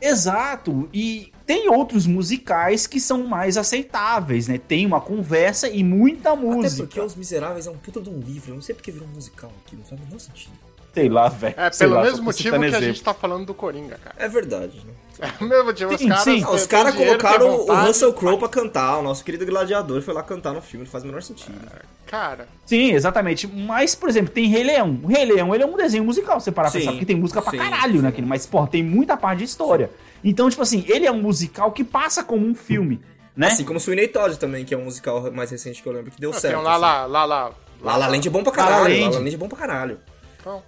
[0.00, 0.88] Exato.
[0.94, 4.58] E tem outros musicais que são mais aceitáveis, né?
[4.58, 6.82] Tem uma conversa e muita Até música.
[6.86, 8.52] porque Os Miseráveis é um puta de um livro.
[8.52, 9.76] Eu não sei porque virou um musical aqui.
[9.76, 10.52] Não faz o menor sentido.
[10.92, 11.54] Sei lá, velho.
[11.56, 12.84] É, pelo lá, mesmo motivo que a exemplo.
[12.86, 14.16] gente tá falando do Coringa, cara.
[14.18, 14.92] É verdade, né?
[15.20, 15.92] É o mesmo motivo.
[15.92, 16.42] Os Sim, caras, sim.
[16.42, 18.98] Ah, os caras colocaram o Russell Crowe pra cantar.
[18.98, 20.84] O nosso querido gladiador foi lá cantar no filme.
[20.86, 21.58] Não faz o menor sentido.
[22.06, 23.46] Cara, Sim, exatamente.
[23.46, 24.98] Mas, por exemplo, tem Rei Leão.
[25.02, 27.40] O Rei Leão ele é um desenho musical, você parar pra pensar, porque tem música
[27.42, 28.02] pra sim, caralho sim.
[28.02, 28.26] naquele.
[28.26, 29.90] Mas, porra, tem muita parte de história.
[30.24, 33.00] Então, tipo assim, ele é um musical que passa como um filme,
[33.36, 33.48] né?
[33.48, 36.20] Assim como Sweeney Todd também, que é um musical mais recente que eu lembro que
[36.20, 36.58] deu tem certo.
[36.58, 36.82] um lá, assim.
[36.82, 37.52] lá, lá, lá.
[37.82, 39.00] La La Land é bom pra caralho.
[39.04, 39.98] La Land é bom pra caralho.
[40.40, 40.62] Então,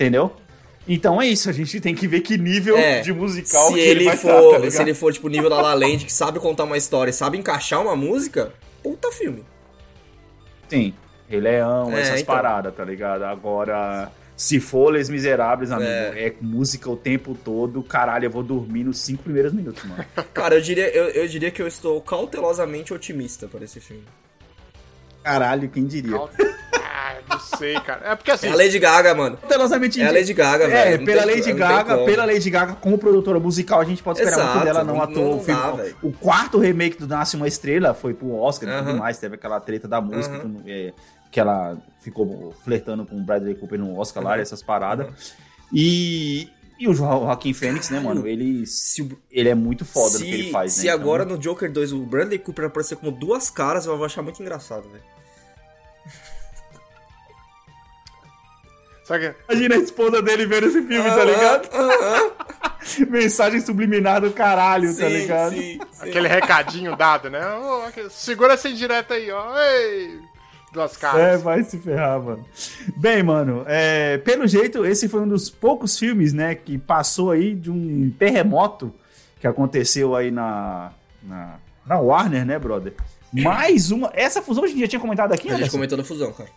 [0.00, 0.34] Entendeu?
[0.88, 3.80] Então é isso, a gente tem que ver que nível É, de musical se que
[3.80, 4.70] ele, ele vai for, estar, tá ligado?
[4.70, 7.36] se ele for tipo nível La La Land, que sabe contar uma história e sabe
[7.36, 9.44] encaixar uma música, puta filme.
[10.70, 10.94] Sim,
[11.28, 12.34] Rei Leão, É, essas então.
[12.34, 13.24] paradas, tá ligado?
[13.24, 16.32] Agora, se for Les Miseráveis, amigo, é.
[16.40, 20.02] música o tempo todo, caralho, eu vou dormir nos cinco primeiros minutos, mano.
[20.32, 24.04] Cara, eu diria, eu, eu diria que eu estou cautelosamente otimista para esse filme.
[25.22, 26.16] Caralho, quem diria?
[27.30, 28.12] Não sei, cara.
[28.12, 29.38] É porque assim, É a Lady Gaga, mano.
[29.48, 30.98] É a Lady Gaga, É, velho.
[30.98, 34.38] Não pela tem- Lady Gaga, pela Lady Gaga como produtora musical, a gente pode esperar
[34.38, 35.96] Exato, muito dela, não não- não o, filme- dá, velho.
[36.02, 38.98] o quarto remake do Nasce Uma Estrela foi pro Oscar e tudo Aham.
[38.98, 40.40] mais, teve aquela treta da música, Aham.
[40.42, 40.92] que, não- é,
[41.30, 45.06] que ela ficou flertando com o Bradley Cooper no Oscar lá, essas paradas.
[45.72, 50.18] E, e o Jo- Joaquim Fênix, né, mano, ele, Se, ele é muito foda se,
[50.18, 50.92] no que ele faz, se né?
[50.92, 54.22] agora então- no Joker 2 o Bradley Cooper aparecer como duas caras, eu vou achar
[54.22, 55.04] muito engraçado, velho.
[59.18, 61.68] Sabe que- Imagina a esposa dele vendo esse filme, Ah, tá ligado?
[63.10, 65.50] Mensagem subliminar do caralho, tá ligado?
[65.54, 66.08] sim, sim.
[66.08, 67.40] aquele recadinho dado, né?
[67.86, 69.56] Aquele- segura essa indireta aí, ó.
[69.58, 70.18] Ei!
[70.72, 71.42] Duas É, caras.
[71.42, 72.46] vai se ferrar, mano.
[72.96, 77.54] Bem, mano, é, pelo jeito, esse foi um dos poucos filmes, né, que passou aí
[77.56, 78.94] de um terremoto
[79.40, 80.92] que aconteceu aí na,
[81.22, 82.92] na, na Warner, né, brother?
[83.32, 84.10] Mais uma.
[84.14, 85.76] Essa fusão a gente já tinha comentado aqui, A gente Anderson?
[85.76, 86.48] comentou da fusão, cara.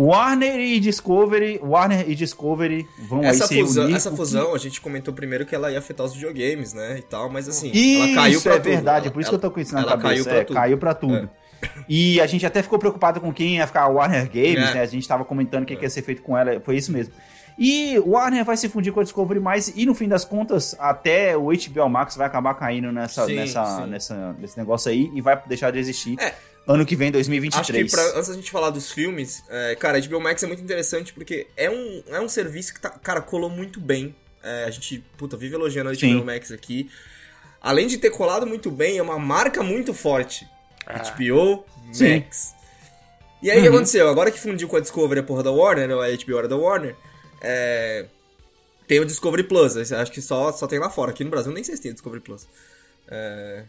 [0.00, 1.58] Warner e Discovery.
[1.62, 5.12] Warner e Discovery vão Essa aí se fusão, reunir, essa que- fusão, a gente comentou
[5.12, 6.98] primeiro que ela ia afetar os videogames, né?
[6.98, 8.64] E tal, mas assim, Isso, ela caiu pra é tudo.
[8.70, 10.08] verdade, Ela- é por isso ela- que eu tô com isso na ela cabeça.
[10.08, 10.54] caiu pra é, tudo.
[10.56, 11.30] caiu pra tudo.
[11.88, 14.74] E a gente até ficou preocupado com quem ia ficar a Warner Games, É.
[14.74, 14.80] né?
[14.82, 17.12] A gente tava comentando o que, que ia ser feito com ela, foi isso mesmo.
[17.58, 20.76] E o Warner vai se fundir com a Discovery mais e no fim das contas,
[20.78, 23.86] até o HBO Max vai acabar caindo nessa, Sim, nessa, sim.
[23.90, 26.34] Nessa, nesse negócio aí e vai deixar de existir É.
[26.68, 27.90] ano que vem, Acho 2023.
[27.90, 30.62] que pra, antes da gente falar dos filmes, é, cara, a HBO Max é muito
[30.62, 34.14] interessante porque é um, é um serviço que, tá, cara, colou muito bem.
[34.42, 36.24] É, a gente, puta, vive elogiando a HBO Sim.
[36.24, 36.90] Max aqui.
[37.60, 40.46] Além de ter colado muito bem, é uma marca muito forte.
[40.86, 42.20] HBO Sim.
[42.20, 42.54] Max.
[43.42, 43.74] E aí o que Uhum.
[43.74, 44.08] aconteceu?
[44.08, 46.56] Agora que fundiu com a Discovery a porra da Warner, ou a HBO era da
[46.56, 46.96] Warner,
[47.40, 48.06] é,
[48.86, 49.76] tem o Discovery Plus.
[49.92, 51.10] Acho que só, só tem lá fora.
[51.10, 52.46] Aqui no Brasil nem sei se tem Discovery Plus.
[53.08, 53.64] É,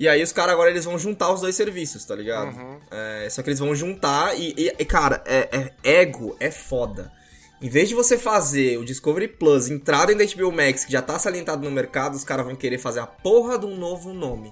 [0.00, 2.52] E aí os caras agora eles vão juntar os dois serviços, tá ligado?
[2.90, 7.12] É, só que eles vão juntar e, e- e, cara, é, é- ego é foda.
[7.60, 11.02] Em vez de você fazer o Discovery Plus entrar dentro da HBO Max, que já
[11.02, 14.50] tá salientado no mercado, os caras vão querer fazer a porra de um novo nome.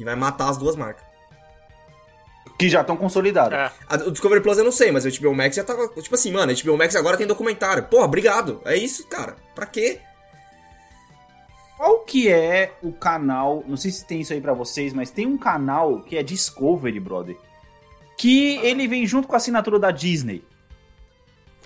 [0.00, 1.04] E vai matar as duas marcas.
[2.58, 3.58] Que já estão consolidadas.
[3.58, 3.72] É.
[3.86, 5.86] A- o Discovery Plus eu não sei, mas o HBO Max já tava.
[6.00, 7.84] Tipo assim, mano, HBO Max agora tem documentário.
[7.84, 8.62] Porra, obrigado.
[8.64, 9.36] É isso, cara.
[9.54, 10.00] Pra quê?
[11.78, 13.62] Qual que é o canal?
[13.64, 16.98] Não sei se tem isso aí pra vocês, mas tem um canal que é Discovery,
[16.98, 17.36] brother.
[18.16, 20.42] Que ele vem junto com a assinatura da Disney.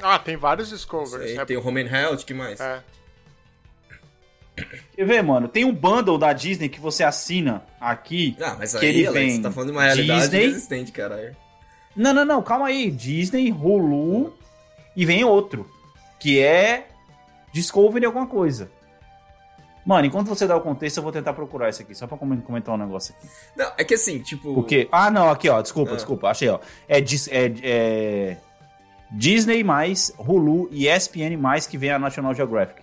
[0.02, 1.30] Ah, tem vários Discoveries.
[1.30, 1.44] Aí né?
[1.46, 2.60] tem o Home and Health, que mais?
[2.60, 2.82] É.
[4.94, 5.48] Quer ver, mano?
[5.48, 8.36] Tem um bundle da Disney que você assina aqui.
[8.38, 10.44] Ah, mas que aí, ele Alex, vem você tá falando de uma realidade Disney.
[10.44, 11.34] inexistente, caralho.
[11.96, 12.90] Não, não, não, calma aí.
[12.90, 14.36] Disney, Hulu
[14.94, 15.66] e vem outro.
[16.20, 16.88] Que é
[17.50, 18.70] Discovery alguma coisa.
[19.84, 22.40] Mano, enquanto você dá o contexto, eu vou tentar procurar isso aqui, só pra comen-
[22.40, 23.28] comentar um negócio aqui.
[23.56, 24.58] Não, é que assim, tipo.
[24.58, 24.88] O quê?
[24.92, 25.60] Ah, não, aqui, ó.
[25.60, 25.96] Desculpa, Ah.
[25.96, 26.28] desculpa.
[26.28, 26.60] Achei, ó.
[26.88, 28.36] É, Dis- é- é
[29.10, 32.80] Disney mais Hulu e ESPN mais que vem a National Geographic.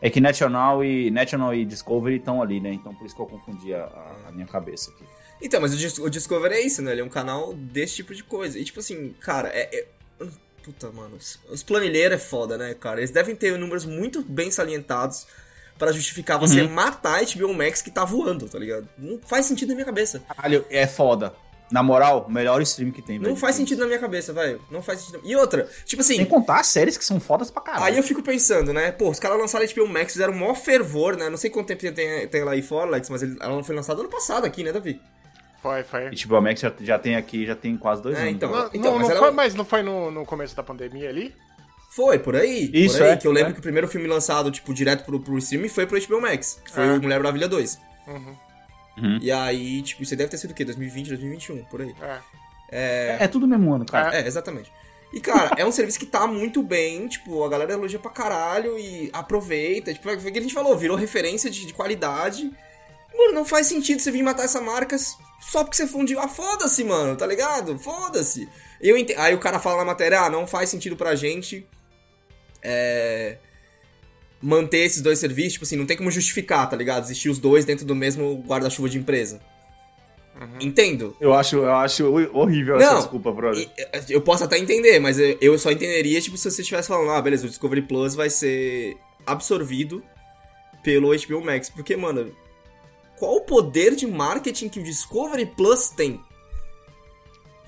[0.00, 2.72] É que National e, National e Discovery estão ali, né?
[2.72, 3.84] Então por isso que eu confundi a,
[4.28, 5.04] a- minha cabeça aqui.
[5.42, 6.92] Então, mas o, o Discovery é isso, né?
[6.92, 8.58] Ele é um canal desse tipo de coisa.
[8.58, 9.68] E tipo assim, cara, é.
[9.72, 9.86] é-
[10.62, 11.16] Puta, mano.
[11.50, 12.98] Os planilheiros é foda, né, cara?
[12.98, 15.26] Eles devem ter números muito bem salientados
[15.78, 16.70] pra justificar você Uhum.
[16.70, 18.88] matar a HBO Max que tá voando, tá ligado?
[18.98, 20.22] Não faz sentido na minha cabeça.
[20.34, 21.32] Caralho, é foda.
[21.72, 23.36] Na moral, melhor stream que tem, Não velho.
[23.36, 24.60] faz sentido na minha cabeça, velho.
[24.70, 25.20] Não faz sentido.
[25.24, 26.16] E outra, tipo assim.
[26.16, 27.84] Sem contar as séries que são fodas pra caralho.
[27.86, 28.92] Aí eu fico pensando, né?
[28.92, 31.28] Pô, os caras lançaram a HBO Max, fizeram o maior fervor, né?
[31.30, 33.98] Não sei quanto tempo tem, tem, lá aí fora, Alex, mas ele- ela foi lançada
[34.00, 35.00] ano passado aqui, né, Davi?
[35.62, 36.08] Foi, foi.
[36.08, 38.34] E tipo, a Max já, já tem aqui, já tem quase dois É, anos.
[38.34, 38.50] então.
[38.50, 41.08] Não, Então, não, mas não ela- foi, mas não foi no, no começo da pandemia
[41.08, 41.34] ali?
[41.94, 42.70] Foi, por aí.
[42.72, 43.52] Isso, por aí, é, que eu lembro é.
[43.52, 46.72] que o primeiro filme lançado, tipo, direto pro, pro streaming foi pro HBO Max, que
[46.72, 46.92] foi É.
[46.92, 47.78] o Mulher Maravilha 2.
[48.08, 48.36] Uhum.
[48.98, 49.18] Uhum.
[49.20, 50.64] E aí, tipo, isso aí deve ter sido o quê?
[50.64, 51.94] 2020, 2021, por aí.
[52.02, 52.18] É.
[52.70, 54.16] É, é tudo mesmo ano, cara.
[54.16, 54.72] É, exatamente.
[55.12, 58.76] E, cara, é um serviço que tá muito bem, tipo, a galera elogia pra caralho
[58.76, 59.92] e aproveita.
[59.94, 62.50] Tipo, é o que a gente falou, virou referência de, de qualidade.
[63.16, 64.96] Mano, não faz sentido você vir matar essa marca
[65.40, 66.18] só porque você fundiu.
[66.18, 67.78] Ah, foda-se, mano, tá ligado?
[67.78, 68.48] Foda-se.
[68.80, 71.64] Eu ente- Aí o cara fala na matéria, ah, não faz sentido pra gente
[72.64, 73.36] é,
[74.42, 75.52] manter esses dois serviços.
[75.54, 77.04] Tipo assim, não tem como justificar, tá ligado?
[77.04, 79.40] Existir os dois dentro do mesmo guarda-chuva de empresa.
[80.60, 81.16] Entendo.
[81.20, 83.62] Eu acho, eu acho horrível essa Não, desculpa, brother.
[83.62, 86.88] E, eh, Eu posso até entender, mas eu- eu só entenderia, tipo, se você estivesse
[86.88, 90.02] falando, ah, beleza, o Discovery Plus vai ser absorvido
[90.82, 91.70] pelo HBO Max.
[91.70, 92.34] Porque, mano,
[93.16, 96.20] qual o poder de marketing que o Discovery Plus tem?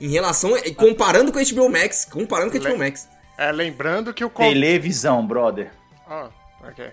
[0.00, 0.50] Em relação.
[0.76, 2.04] Comparando com o HBO Max.
[2.04, 3.08] Comparando com o HBO Le- Max.
[3.38, 4.30] É, lembrando que o...
[4.30, 5.70] Televisão, brother.
[6.08, 6.30] Ah,
[6.62, 6.90] ok.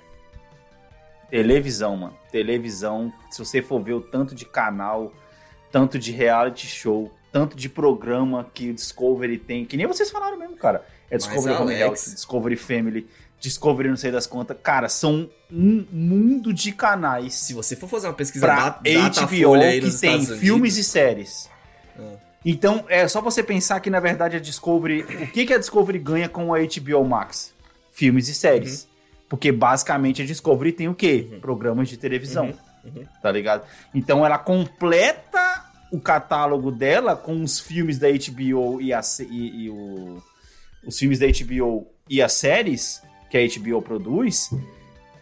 [1.30, 2.18] Televisão, mano.
[2.32, 3.12] Televisão.
[3.32, 5.12] Se você for ver o tanto de canal,
[5.72, 10.38] tanto de reality show, tanto de programa que o Discovery tem, que nem vocês falaram
[10.38, 10.86] mesmo, cara.
[11.10, 13.08] É Discovery Home Health, Discovery Family,
[13.40, 14.56] Discovery não sei das contas.
[14.62, 18.94] Cara, são um mundo de canais Se você for fazer uma pesquisa pra da- HBO
[19.04, 21.50] Datafolha aí nos que tem filmes e séries.
[22.00, 22.33] É.
[22.46, 25.02] Então, é só você pensar que, na verdade, a Discovery...
[25.02, 27.54] O que, que a Discovery ganha com a HBO Max?
[27.92, 28.88] Filmes e séries.
[29.30, 31.38] Porque, basicamente, a Discovery tem o quê?
[31.42, 32.54] Programas de televisão.
[32.84, 33.06] Uhum.
[33.22, 33.66] Tá ligado?
[33.94, 39.70] Então, ela completa o catálogo dela com os filmes da HBO e, a, e, e
[39.70, 40.22] o,
[40.86, 44.50] os filmes da HBO e as séries que a HBO produz,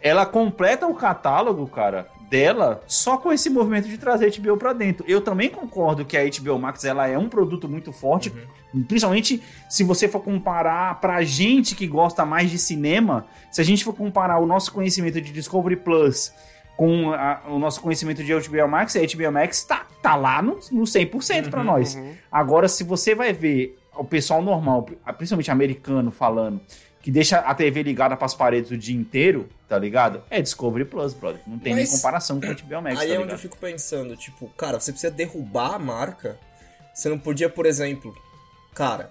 [0.00, 4.72] ela completa o catálogo, cara, dela só com esse movimento de trazer a HBO pra
[4.72, 5.04] dentro.
[5.06, 8.32] Eu também concordo que a HBO Max ela é um produto muito forte,
[8.88, 13.84] principalmente se você for comparar pra gente que gosta mais de cinema, se a gente
[13.84, 16.32] for comparar o nosso conhecimento de Discovery Plus
[16.74, 20.58] com a- o nosso conhecimento de HBO Max, a HBO Max tá, tá lá no,
[20.72, 21.94] no 100% pra nós.
[22.30, 24.86] Agora, se você vai ver o pessoal normal,
[25.18, 26.58] principalmente americano falando,
[27.02, 30.22] que deixa a TV ligada pras paredes o dia inteiro, tá ligado?
[30.30, 31.40] É Discovery Plus, brother.
[31.46, 33.56] Não tem Mas- nem comparação com a HBO Max, Aí tá é onde eu fico
[33.58, 36.38] pensando, tipo, cara, você precisa derrubar a marca.
[36.94, 38.14] Você não podia, por exemplo,
[38.74, 39.10] cara,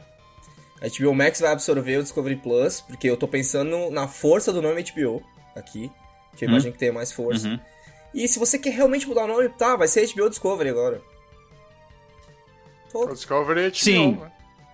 [0.81, 4.61] a HBO Max vai absorver o Discovery Plus, porque eu tô pensando na força do
[4.61, 5.21] nome HBO
[5.55, 5.91] aqui,
[6.37, 6.51] que eu Hum.
[6.53, 7.47] imagino que tenha mais força.
[7.47, 7.59] Uhum.
[8.13, 11.01] E se você quer realmente mudar o nome, tá, vai ser HBO Discovery agora.
[12.89, 14.11] O Pô, Discovery HBO, Sim.
[14.17, 14.31] né?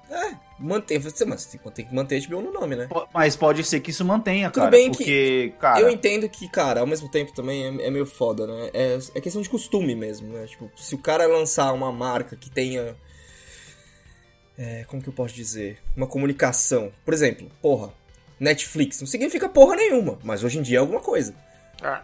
[0.10, 2.88] é, mantém, você- mas tem tem que manter HBO no nome, né?
[3.14, 4.72] Mas pode ser que isso mantenha, Tudo cara.
[4.72, 8.06] bem que porque, cara, Eu entendo que, cara, ao mesmo tempo também é, é meio
[8.06, 8.70] foda, né?
[8.74, 10.46] É, é questão de costume mesmo, né?
[10.46, 12.96] Tipo, se o cara lançar uma marca que tenha.
[14.58, 15.78] É, como que eu posso dizer?
[15.96, 16.92] Uma comunicação.
[17.06, 17.94] Por exemplo, porra,
[18.40, 19.00] Netflix.
[19.00, 21.34] Não significa porra nenhuma, mas hoje em dia é alguma coisa.
[21.82, 22.00] É,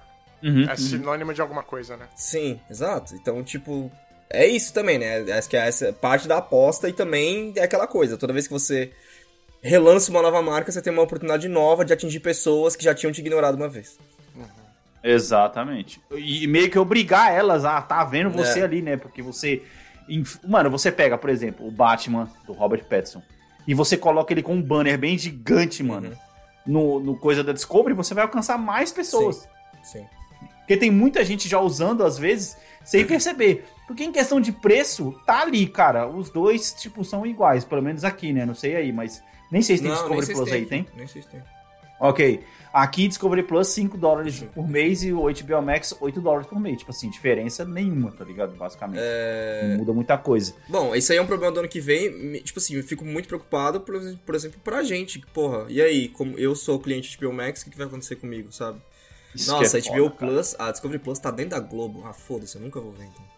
[0.45, 0.77] Uhum, é uhum.
[0.77, 2.07] sinônimo de alguma coisa, né?
[2.17, 3.15] Sim, exato.
[3.15, 3.89] Então, tipo,
[4.29, 5.19] é isso também, né?
[5.33, 8.17] Acho que é essa parte da aposta e também é aquela coisa.
[8.17, 8.91] Toda vez que você
[9.61, 13.11] relança uma nova marca, você tem uma oportunidade nova de atingir pessoas que já tinham
[13.13, 13.97] te ignorado uma vez.
[15.03, 15.99] Exatamente.
[16.15, 18.63] E meio que obrigar elas a tá vendo você É.
[18.63, 18.97] ali, né?
[18.97, 19.61] Porque você.
[20.47, 23.21] Mano, você pega, por exemplo, o Batman do Robert Pattinson
[23.67, 26.15] e você coloca ele com um banner bem gigante, mano, Uhum.
[26.65, 29.47] no, no coisa da Discovery, você vai alcançar mais pessoas.
[29.83, 30.05] Sim.
[30.59, 32.55] Porque tem muita gente já usando, às vezes,
[32.85, 33.65] sem perceber.
[33.87, 36.07] Porque em questão de preço, tá ali, cara.
[36.07, 37.65] Os dois, tipo, são iguais.
[37.65, 38.45] Pelo menos aqui, né?
[38.45, 39.21] Não sei aí, mas.
[39.51, 40.87] Nem sei se tem Não, Discovery Plus se aí, tem?
[40.95, 41.41] Nem sei se tem.
[41.99, 42.43] Ok.
[42.73, 46.79] Aqui, Discovery Plus, 5 dólares por mês e o HBO Max, 8 dólares por mês.
[46.79, 48.55] Tipo assim, diferença nenhuma, tá ligado?
[48.55, 48.99] Basicamente.
[49.01, 49.67] É.
[49.69, 50.55] Não muda muita coisa.
[50.67, 52.41] Bom, isso aí é um problema do ano que vem.
[52.41, 55.19] Tipo assim, eu fico muito preocupado, por, por exemplo, pra gente.
[55.33, 58.15] Porra, e aí, como eu sou cliente de HBO Max, o que, que vai acontecer
[58.15, 58.81] comigo, sabe?
[59.35, 60.31] Isso Nossa, que a é HBO foda, cara.
[60.31, 62.03] Plus, a Discovery Plus tá dentro da Globo.
[62.05, 63.32] Ah, foda-se, eu nunca vou ver então.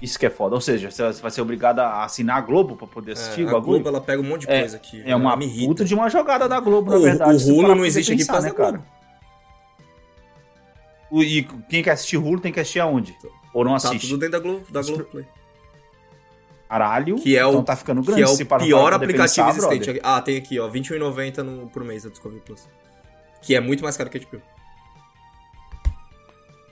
[0.00, 0.54] Isso que é foda.
[0.54, 3.48] Ou seja, você vai ser obrigado a assinar a Globo pra poder assistir É, o
[3.48, 3.80] a bagulho.
[3.80, 5.02] Globo, ela pega um monte de É, coisa aqui.
[5.06, 7.44] É uma puta de uma jogada da Globo, na O, verdade.
[7.44, 8.84] o Hulu não pra existe aqui pensar, causa da Globo.
[11.10, 13.16] O- E quem quer assistir Hulu tem que assistir aonde?
[13.52, 14.08] Ou não Tá assiste?
[14.08, 15.26] tudo dentro da Globo, da Globo Play.
[16.68, 17.16] Caralho.
[17.16, 18.24] Que é o, então tá ficando grande.
[18.24, 19.84] que é o pra pior aplicativo existente.
[19.84, 20.00] brother.
[20.02, 22.68] Ah, tem aqui, ó, R$21,90 no- por mês a Discovery Plus.
[23.42, 24.42] Que é muito mais caro que a HBO.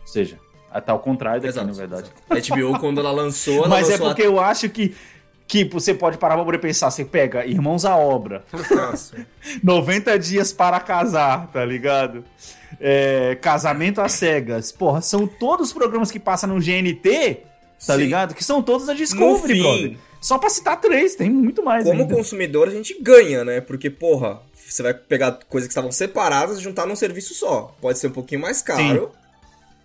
[0.00, 0.40] Ou seja,
[0.80, 1.66] tá ao contrário daqui, Exato.
[1.66, 2.10] na verdade.
[2.30, 4.94] A HBO, quando ela lançou, ela Mas é lançou porque eu acho que,
[5.46, 6.90] que você pode parar pra poder pensar.
[6.90, 8.74] Você pega Irmãos à Obra, a...
[8.74, 9.16] Nossa.
[9.62, 12.24] 90 dias para casar, tá ligado?
[12.80, 14.72] É, casamento às cegas.
[14.72, 17.40] Porra, são todos os programas que passam no GNT,
[17.86, 18.00] tá Sim.
[18.00, 18.34] ligado?
[18.34, 19.96] Que são todos da Discovery, brother.
[20.20, 22.14] Só pra citar três, tem muito mais Como ainda.
[22.14, 23.60] consumidor, a gente ganha, né?
[23.60, 27.74] Porque, porra, você vai pegar coisas que estavam separadas e juntar num serviço só.
[27.80, 29.10] Pode ser um pouquinho mais caro,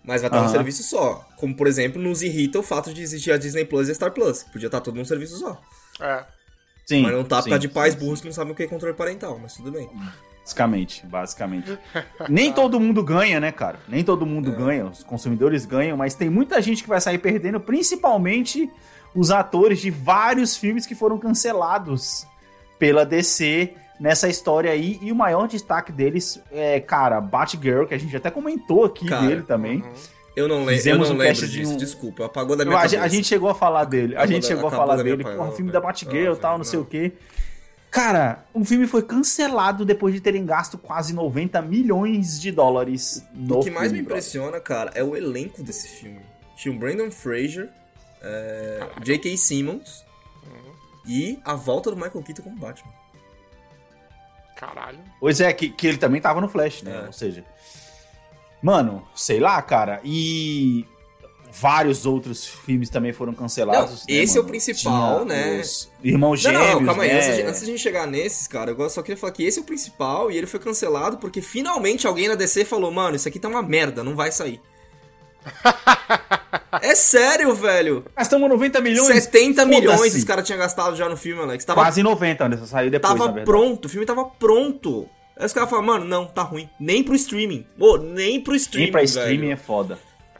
[0.07, 0.53] mas vai estar num Aham.
[0.53, 1.27] serviço só.
[1.35, 4.11] Como, por exemplo, nos irrita o fato de existir a Disney Plus e a Star
[4.11, 4.43] Plus.
[4.43, 5.61] Podia estar tudo num serviço só.
[5.99, 6.23] É.
[6.85, 8.67] Sim, mas não tá por causa de pais burros que não sabem o que é
[8.67, 9.89] controle parental, mas tudo bem.
[10.39, 11.77] Basicamente, basicamente.
[12.29, 13.77] Nem todo mundo ganha, né, cara?
[13.85, 17.59] Nem todo mundo ganha, os consumidores ganham, mas tem muita gente que vai sair perdendo,
[17.59, 18.71] principalmente
[19.13, 22.25] os atores de vários filmes que foram cancelados
[22.79, 24.99] pela DC nessa história aí.
[25.01, 29.25] E o maior destaque deles é, cara, Batgirl, que a gente até comentou aqui Cara,
[29.27, 29.83] dele também.
[30.35, 32.25] Eu não, le eu não um lembro cast de disso, um- desculpa.
[32.25, 32.95] Apagou da minha a, cabeça.
[32.97, 34.15] gente- a gente chegou a falar dele.
[34.15, 35.23] A gente da- chegou a falar dele.
[35.23, 35.73] Porra, filme velho.
[35.73, 36.85] da Batgirl e tal, não velho, sei não.
[36.85, 37.11] o quê.
[37.89, 43.59] Cara, o filme foi cancelado depois de terem gasto quase 90 milhões de dólares no
[43.59, 46.19] O que mais filme, me impressiona, cara, é o elenco desse filme.
[46.55, 47.69] Tinha o Brandon Fraser,
[48.21, 49.35] é, J.K.
[49.37, 50.05] Simmons
[51.07, 52.91] e a volta do Michael Keaton como Batman.
[54.59, 54.99] Caralho.
[55.19, 57.01] Pois é, que, que ele também tava no Flash, né?
[57.03, 57.07] É.
[57.07, 57.45] Ou seja.
[58.61, 60.01] Mano, sei lá, cara.
[60.03, 60.85] E
[61.51, 64.05] vários outros filmes também foram cancelados.
[64.07, 64.49] Não, né, esse é o mano?
[64.49, 65.59] principal, Tinha né?
[65.59, 67.09] Os irmãos Não, gêmeos, não, calma aí.
[67.09, 67.15] né?
[67.17, 69.59] Antes, de, antes de a gente chegar nesses, cara, eu só queria falar que esse
[69.59, 73.27] é o principal e ele foi cancelado porque finalmente alguém na DC falou, mano, isso
[73.27, 74.59] aqui tá uma merda, não vai sair.
[76.81, 78.05] é sério, velho.
[78.15, 79.07] Gastamos 90 milhões.
[79.07, 81.63] 70 milhões os caras tinham gastado já no filme, Alex.
[81.65, 82.57] Tava, Quase 90, né?
[82.57, 85.07] Só saiu depois, tava pronto, o filme tava pronto.
[85.37, 86.69] Aí os caras falaram, mano, não, tá ruim.
[86.79, 87.65] Nem pro streaming.
[87.77, 89.09] Pô, nem pro streaming, Nem pra velho.
[89.09, 89.99] streaming é foda.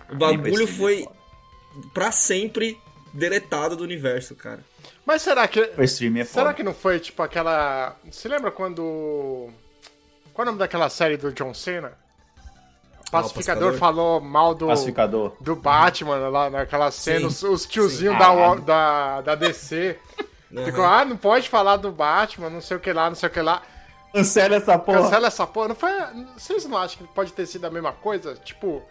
[0.09, 1.15] O bagulho é foi foda.
[1.93, 2.77] pra sempre
[3.13, 4.59] deletado do universo, cara.
[5.05, 5.61] Mas será que.
[5.61, 6.41] Pra streaming é foda.
[6.41, 7.95] Será que não foi tipo aquela.
[8.11, 9.49] Você lembra quando.
[10.33, 11.93] Qual é o nome daquela série do John Cena?
[13.07, 13.73] O pacificador, Pacificador?
[13.77, 14.67] falou mal do.
[14.67, 15.31] Pacificador.
[15.39, 18.19] Do Batman lá naquela cena, Sim, os, os tiozinhos sim.
[18.19, 18.61] da, Caralho.
[18.61, 19.97] da, da DC.
[20.51, 20.65] Uhum.
[20.65, 23.31] Ficou, ah, não pode falar do Batman, não sei o que lá, não sei o
[23.31, 23.61] que lá.
[24.13, 25.01] Cancela essa porra.
[25.01, 25.67] Cancela essa porra.
[25.69, 25.91] Não foi,
[26.37, 28.35] vocês não acham que pode ter sido a mesma coisa?
[28.35, 28.81] Tipo,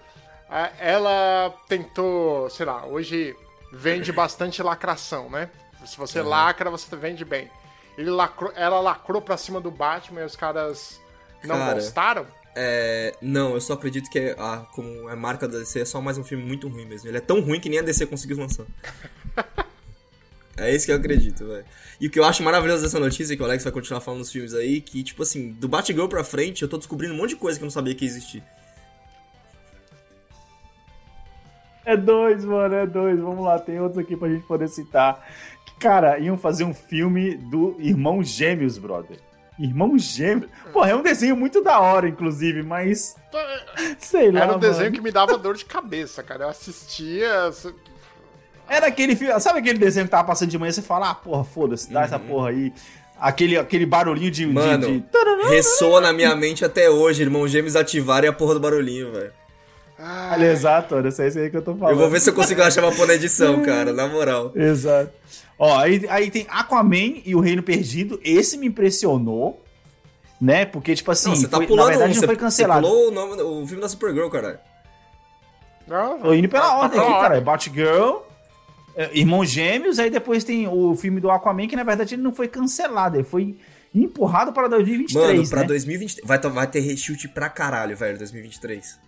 [0.79, 3.35] ela tentou, sei lá, hoje
[3.72, 5.50] vende bastante lacração, né?
[5.85, 7.50] Se você lacra, você vende bem.
[7.96, 11.00] Ele lacrou, ela lacrou pra cima do Batman e os caras
[11.44, 11.74] não Cara.
[11.74, 12.26] gostaram?
[12.59, 16.01] É, não, eu só acredito que é, ah, como é marca da DC, é só
[16.01, 17.07] mais um filme muito ruim mesmo.
[17.07, 18.64] Ele é tão ruim que nem a DC conseguiu lançar.
[20.57, 21.66] é isso que eu acredito, velho.
[22.01, 24.33] E o que eu acho maravilhoso dessa notícia, que o Alex vai continuar falando nos
[24.33, 27.37] filmes aí, que, tipo assim, do Batgirl pra frente, eu tô descobrindo um monte de
[27.37, 28.42] coisa que eu não sabia que existia.
[31.85, 33.21] É dois, mano, é dois.
[33.21, 35.23] Vamos lá, tem outros aqui pra gente poder citar.
[35.79, 39.19] Cara, iam fazer um filme do Irmão Gêmeos, brother.
[39.59, 40.51] Irmão Gêmeos?
[40.73, 43.16] Porra, é um desenho muito da hora, inclusive, mas.
[43.99, 44.40] Sei lá.
[44.42, 44.95] Era um desenho mano.
[44.97, 46.45] que me dava dor de cabeça, cara.
[46.45, 47.51] Eu assistia.
[47.53, 47.75] se-
[48.69, 49.38] Era aquele filme.
[49.40, 52.03] Sabe aquele desenho que tava passando de manhã e você fala, ah, porra, foda-se, dá
[52.03, 52.73] essa porra aí.
[53.19, 54.45] Aquele, aquele barulhinho de.
[54.45, 55.49] de- Mano, de...
[55.49, 59.33] ressoa na minha mente até hoje, irmão gêmeos ativarem a porra do barulhinho, velho.
[59.99, 61.95] Olha, exato, olha, é isso aí que eu tô falando.
[61.95, 64.53] Eu vou ver se eu consigo achar uma porra na edição, cara, na moral.
[64.55, 65.11] Exato.
[65.59, 68.21] Ó, aí, aí tem Aquaman e o Reino Perdido.
[68.23, 69.62] Esse me impressionou,
[70.40, 70.66] né?
[70.66, 72.87] Porque, tipo assim, não, você tá foi- pulando na verdade um, não você, foi cancelado.
[72.87, 74.59] Você pulou o, nome, o filme da Supergirl, caralho.
[75.87, 77.37] Não, Tô indo pela tá ordem aqui, pela cara.
[77.37, 78.19] É Batgirl,
[78.97, 82.35] é, Irmãos Gêmeos, aí depois tem o filme do Aquaman, que na verdade ele não
[82.35, 83.57] foi cancelado, ele foi
[83.95, 85.66] empurrado para 2023, Mano, pra né?
[85.69, 86.27] 2023.
[86.29, 88.99] Vai, vai ter reshoot pra caralho, velho, 2023.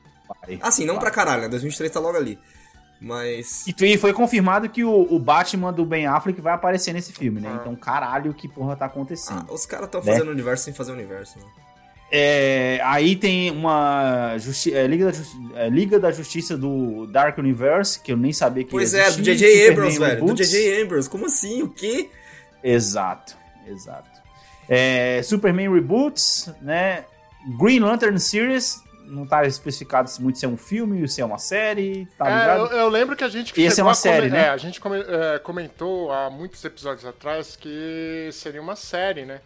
[0.46, 1.02] Vai, Assim, não vai.
[1.02, 1.48] pra caralho, né?
[1.48, 2.38] 2023 tá logo ali.
[3.00, 3.66] Mas.
[3.66, 7.40] E foi- foi confirmado que o, o Batman do Ben Affleck vai aparecer nesse filme,
[7.40, 7.48] né?
[7.52, 7.58] Ah.
[7.60, 9.46] Então, caralho, que porra tá Ah, acontecendo.
[9.52, 10.12] os caras tão Né?
[10.12, 11.44] fazendo universo sem fazer universo, né?
[12.10, 17.36] É, aí tem uma justi- é, Liga, da Justi- é, Liga da Justiça do Dark
[17.36, 19.68] Universe, que eu nem sabia que Pois ia é, do J.J.
[19.70, 20.24] Abrams, velho.
[20.24, 20.34] Do.
[20.34, 20.82] J.J.
[20.82, 21.08] Abrams.
[21.10, 21.62] Como assim?
[21.62, 22.08] O quê?
[22.64, 24.08] Exato, exato.
[24.68, 27.04] É, Superman Reboots, né?
[27.58, 31.38] Green Lantern Series, não tá especificado se muito se é um filme, se é uma
[31.38, 32.72] série, tá É, ligado?
[32.72, 34.46] eu, eu lembro que a gente Ia ser chegou uma série, né?
[34.46, 39.40] É, a gente come- é, comentou há muitos episódios atrás que seria uma série, né?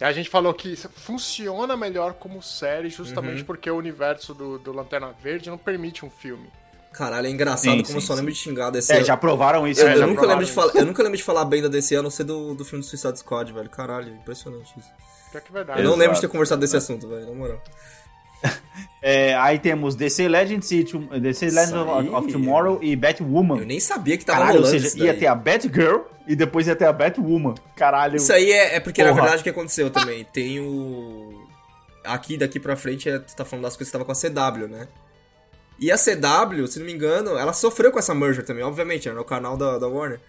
[0.00, 2.90] E a gente falou que funciona melhor como série Uhum.
[2.90, 6.48] justamente porque o universo do, do Lanterna Verde não permite um filme.
[6.92, 8.18] Caralho, é engraçado Sim, como eu sim, só sim.
[8.20, 9.04] lembro de xingar desse É, ano.
[9.04, 9.80] já provaram isso.
[9.82, 9.94] Eu, né?
[9.94, 12.02] eu nunca provaram lembro de falar, eu nunca lembro de falar bem da DC, a
[12.02, 13.70] não ser do, do filme do Suicide Squad, velho.
[13.70, 14.88] Caralho, impressionante isso.
[15.30, 15.78] Pior que é verdade.
[15.78, 16.00] Eu não Exato.
[16.00, 17.62] lembro de ter conversado desse assunto, velho, na moral.
[19.02, 23.60] É, aí temos DC Legends, e DC Legends of, of Tomorrow e Batwoman.
[23.60, 26.36] Eu nem sabia que tava Caralho, ou rolando seja, isso ia ter a Batgirl e
[26.36, 27.54] depois ia ter a Batwoman.
[27.74, 28.16] Caralho.
[28.16, 29.22] Isso aí é, é porque, na Porra.
[29.22, 30.24] verdade, o que aconteceu também?
[30.24, 31.48] Tem o...
[32.04, 34.68] Aqui, daqui pra frente, é, tu tá falando das coisas que tava com a CW,
[34.68, 34.86] né?
[35.78, 39.14] E a CW, se não me engano, ela sofreu com essa merger também, obviamente, né?
[39.14, 40.20] No canal da, da Warner.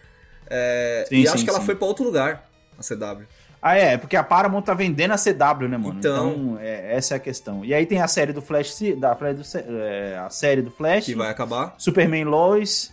[0.49, 1.66] É, Sim, e sim, acho que ela sim.
[1.66, 3.26] foi pra outro lugar, a CW.
[3.62, 5.99] Ah, é, porque a Paramount tá vendendo a CW, né, mano?
[5.99, 6.32] Então.
[6.32, 7.64] Então, é, essa é a questão.
[7.64, 11.05] E aí tem a série do Flash, da, Flash do, é, a série do Flash,
[11.05, 11.76] Que vai acabar.
[11.78, 12.91] Superman Lois,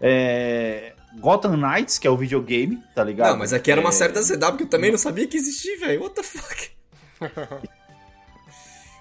[0.00, 3.32] é, Gotham Knights, que é o videogame, tá ligado?
[3.32, 5.36] Não, mas aqui era uma É, série da CW que eu também não sabia que
[5.36, 6.02] existia, velho.
[6.02, 6.70] What the fuck?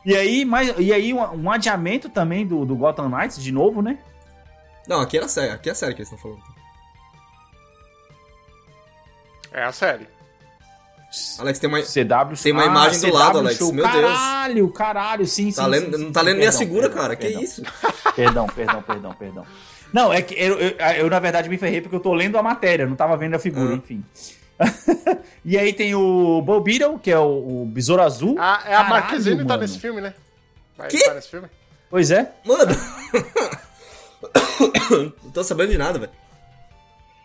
[0.05, 3.81] E aí, mais, e aí um, um adiamento também do, do Gotham Knights, de novo,
[3.81, 3.97] né?
[4.87, 6.43] Não, aqui era série, aqui é série que eles estão falando.
[9.51, 10.07] É a série.
[11.39, 11.81] Alex, tem uma.
[11.81, 13.73] CW Tem uma Ah, imagem do CW lado, Alex, Show.
[13.73, 13.95] meu Deus.
[14.03, 15.55] Caralho, caralho, sim, sim.
[15.57, 17.17] Tá lendo, sim, sim, não tá sim, lendo nem a segura, perdão, cara.
[17.17, 17.39] perdão.
[17.39, 17.61] Que isso?
[18.15, 19.45] Perdão, perdão, perdão, perdão.
[19.91, 22.43] Não, é que eu, eu, eu, na verdade me ferrei porque eu tô lendo a
[22.43, 23.75] matéria, não tava vendo a figura, Ah.
[23.75, 24.03] enfim.
[25.43, 28.35] e aí tem o Bo Beetle, que é o, o Besouro Azul.
[28.39, 29.61] Ah, é a Caralho, Marquezine tá mano.
[29.61, 30.13] nesse filme, né?
[30.77, 30.97] Vai Que?
[30.97, 31.47] estar nesse filme?
[31.89, 32.31] Pois é.
[32.45, 32.73] Mano!
[35.23, 36.11] não tô sabendo de nada, velho.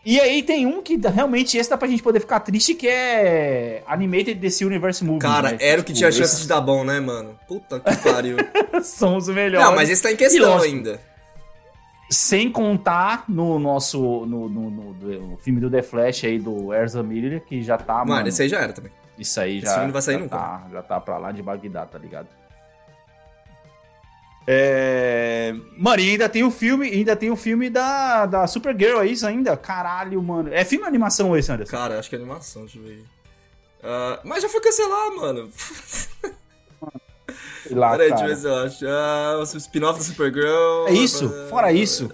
[0.05, 3.83] E aí tem um que realmente esse dá pra gente poder ficar triste, que é
[3.87, 5.23] Animated DC Universe Movies.
[5.23, 5.59] Cara, né?
[5.61, 7.39] era o que Tipo, tinha chance esses de dar bom, né, mano?
[7.47, 8.37] Puta que pariu.
[8.83, 9.67] São os melhores.
[9.69, 11.01] não, mas esse tá em questão lógico, ainda.
[12.11, 14.01] Sem contar no nosso.
[14.27, 14.95] No, no, no-
[15.29, 18.05] no filme do The Flash aí, do Ezra Miller, que já tá.
[18.05, 18.91] Mano, esse aí já era também.
[19.19, 20.37] Isso aí Esse já, filme não vai sair nunca.
[20.37, 22.27] Tá, já tá pra lá de Bagdá, tá ligado?
[24.47, 25.55] É...
[25.77, 29.27] Mano, e ainda tem o filme, ainda tem o filme da, da Supergirl, é isso
[29.27, 29.57] ainda?
[29.57, 30.53] Caralho, mano.
[30.53, 31.71] É filme ou animação esse, Anderson?
[31.71, 33.05] Cara, acho que é animação, deixa eu ver.
[33.83, 35.51] Ah, mas já foi cancelado, mano.
[37.67, 38.31] Sei lá, Peraí, deixa cara.
[38.31, 38.87] eu ver se eu acho.
[38.89, 40.89] Ah, o spin-off da Supergirl.
[40.89, 42.11] É isso, fora isso,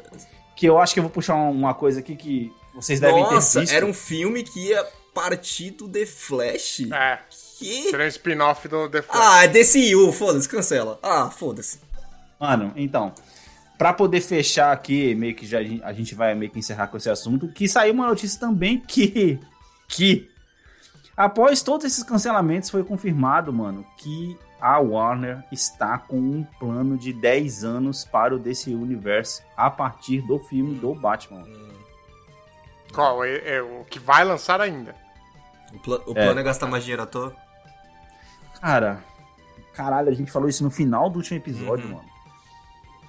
[0.54, 3.60] que eu acho que eu vou puxar uma coisa aqui que vocês devem Nossa, ter
[3.60, 3.74] visto.
[3.74, 6.80] era um filme que ia partir do The Flash?
[6.92, 7.18] É,
[7.58, 7.88] Que?
[7.90, 9.18] seria um spin-off do The Flash.
[9.18, 10.98] Ah, é DCU, foda-se, cancela.
[11.02, 11.78] Ah, foda-se.
[12.38, 13.12] Mano, então,
[13.78, 17.08] pra poder fechar aqui, meio que já a gente vai meio que encerrar com esse
[17.10, 19.38] assunto, que saiu uma notícia também que
[19.88, 20.28] que
[21.16, 27.12] após todos esses cancelamentos foi confirmado, mano, que a Warner está com um plano de
[27.12, 31.44] 10 anos para o DC Universe a partir do filme do Batman.
[32.92, 33.22] Qual?
[33.24, 34.94] É, é o que vai lançar ainda.
[35.74, 37.34] O, pla- o plano é gastar mais dinheiro à toa?
[38.60, 39.04] Cara,
[39.74, 42.15] caralho, a gente falou isso no final do último episódio, mano.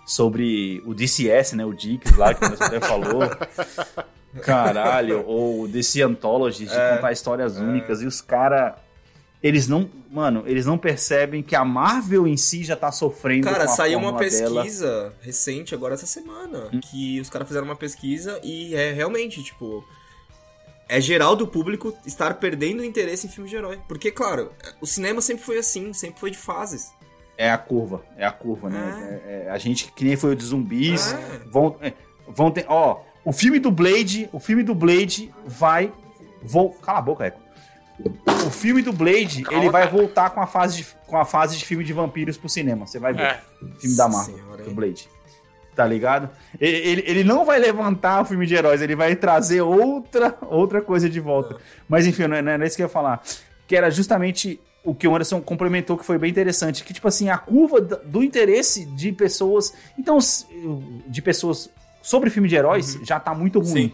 [0.07, 1.65] Sobre o DCS, né?
[1.65, 3.23] O Dix lá, que você até falou.
[4.41, 8.01] Caralho, ou o DC Anthology, de contar histórias únicas.
[8.01, 8.73] E os caras,
[9.41, 9.89] eles não.
[10.09, 13.45] Mano, eles não percebem que a Marvel em si já tá sofrendo.
[13.45, 14.61] Cara, com a saiu uma fórmula dela.
[14.63, 16.69] pesquisa recente agora essa semana.
[16.73, 16.79] Hum.
[16.79, 19.83] Que os caras fizeram uma pesquisa e é realmente, tipo.
[20.89, 23.77] É geral do público estar perdendo interesse em filme de herói.
[23.89, 26.93] Porque, claro, o cinema sempre foi assim, sempre foi de fases.
[27.37, 29.21] É a curva, é a curva, né?
[29.25, 31.17] É- é- a gente, que nem foi o de zumbis, É.
[31.51, 31.93] vão, é,
[32.27, 32.65] vão ter.
[32.67, 35.91] Ó, o filme do Blade, o filme do Blade vai.
[36.41, 37.39] Vou, cala a boca, Eco.
[38.45, 39.95] O filme do Blade, Calma, ele vai cara.
[39.97, 42.85] voltar com a, fase de, com a fase de filme de vampiros pro cinema.
[42.85, 43.21] Você vai ver.
[43.23, 43.41] É.
[43.79, 44.71] filme da Marvel, Senhora, do?
[44.71, 45.09] Blade.
[45.75, 46.29] Tá ligado?
[46.59, 50.81] Ele, ele, ele não vai levantar o filme de heróis, ele vai trazer outra, outra
[50.81, 51.57] coisa de volta.
[51.87, 53.21] Mas enfim, não é, não é isso que eu ia falar.
[53.67, 54.59] Que era justamente
[54.89, 56.83] o que o Anderson complementou, que foi bem interessante.
[56.83, 59.73] Que, tipo assim, a curva do interesse de pessoas.
[59.99, 60.17] Então,
[61.07, 61.69] de pessoas
[62.01, 63.91] sobre filme de heróis já tá muito ruim.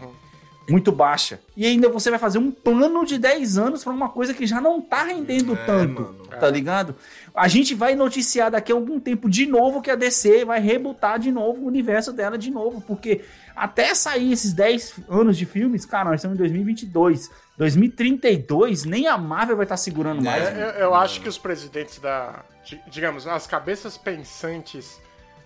[0.70, 1.40] Muito baixa.
[1.54, 4.62] E ainda você vai fazer um plano de 10 anos pra uma coisa que já
[4.62, 6.00] não tá rendendo É, tanto.
[6.02, 6.14] mano.
[6.40, 6.94] Tá ligado?
[7.34, 11.18] A gente vai noticiar daqui a algum tempo de novo que a DC vai rebutar
[11.18, 12.80] de novo o universo dela de novo.
[12.80, 13.20] Porque
[13.54, 17.30] até sair esses 10 anos de filmes, cara, nós estamos em 2022.
[17.56, 20.42] 2032, nem a Marvel vai estar segurando mais.
[20.44, 22.44] É, eu, eu acho que os presidentes da.
[22.64, 25.00] di- Digamos, as cabeças pensantes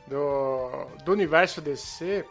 [0.07, 2.25] do, do universo DC,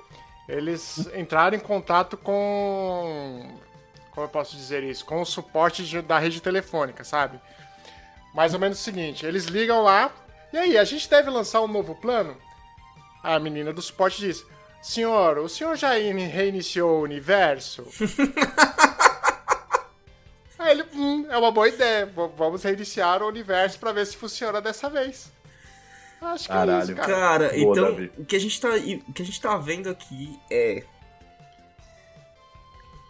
[0.50, 3.56] eles entraram em contato com.
[4.12, 5.06] Como eu posso dizer isso?
[5.06, 7.40] Com o suporte de- da rede telefônica, sabe?
[8.34, 10.12] Mais ou menos o seguinte: eles ligam lá,
[10.52, 12.36] e aí, a gente deve lançar um novo plano?
[13.24, 14.44] A menina do suporte diz:
[14.82, 17.86] Senhor, o senhor já in- reiniciou o universo?
[20.58, 22.06] Aí ele, hum, é É uma boa ideia.
[22.06, 25.32] V- Vamos reiniciar o universo pra ver se funciona dessa vez.
[26.22, 26.84] Acho que é Caralho.
[26.84, 27.08] isso, cara.
[27.08, 28.12] Cara, Boa, então, Davi.
[28.18, 30.84] o que, a gente tá, o que a gente tá vendo aqui é.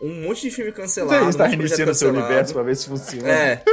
[0.01, 1.23] Um monte de filme cancelado.
[1.25, 3.29] Você está um monte de projeto reiniciando seu universo pra ver se funciona.
[3.31, 3.63] É.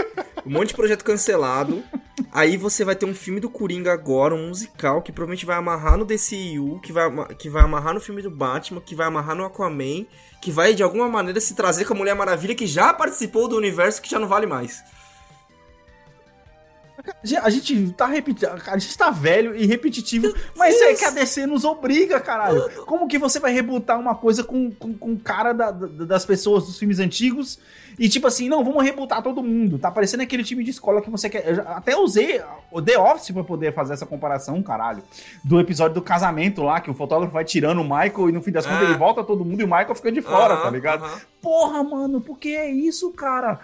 [0.47, 1.83] Um monte de projeto cancelado.
[2.35, 5.97] Aí você vai ter um filme do Coringa agora, um musical, que provavelmente vai amarrar
[5.97, 9.45] no DCU, que vai, que vai amarrar no filme do Batman, que vai amarrar no
[9.45, 10.05] Aquaman,
[10.43, 13.57] que vai de alguma maneira se trazer com a Mulher Maravilha, que já participou do
[13.57, 14.83] universo que já não vale mais.
[17.43, 21.47] A gente tá repetindo, a gente tá velho e repetitivo, mas é que a DC
[21.47, 22.71] nos obriga, caralho.
[22.87, 26.65] Como que você vai rebutar uma coisa com, com, com cara da- da- das pessoas
[26.65, 27.59] dos filmes antigos
[27.99, 29.79] e tipo assim, não, vamos rebutar todo mundo.
[29.79, 31.47] Tá parecendo aquele time de escola que você quer.
[31.47, 32.41] Eu até usei
[32.73, 35.03] o The Office pra poder fazer essa comparação, caralho.
[35.45, 38.51] Do episódio do casamento lá, que o fotógrafo vai tirando o Michael e no fim
[38.51, 41.05] das contas ele volta todo mundo e o Michael fica de fora, tá ligado?
[41.43, 43.61] Porra, mano, por que é isso, cara?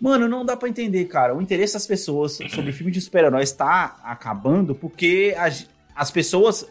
[0.00, 1.34] Mano, não dá pra entender, cara.
[1.34, 6.66] O interesse das pessoas sobre filme de super-heróis tá acabando porque as, as pessoas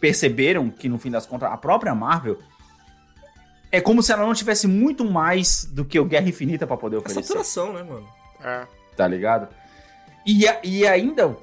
[0.00, 2.38] perceberam que, no fim das contas, a própria Marvel
[3.70, 6.96] é como se ela não tivesse muito mais do que o Guerra Infinita pra poder
[6.96, 7.22] É oferecer.
[7.22, 8.06] saturação, né, mano?
[8.42, 8.66] É.
[8.96, 9.48] Tá ligado?
[10.26, 11.36] E, a- e ainda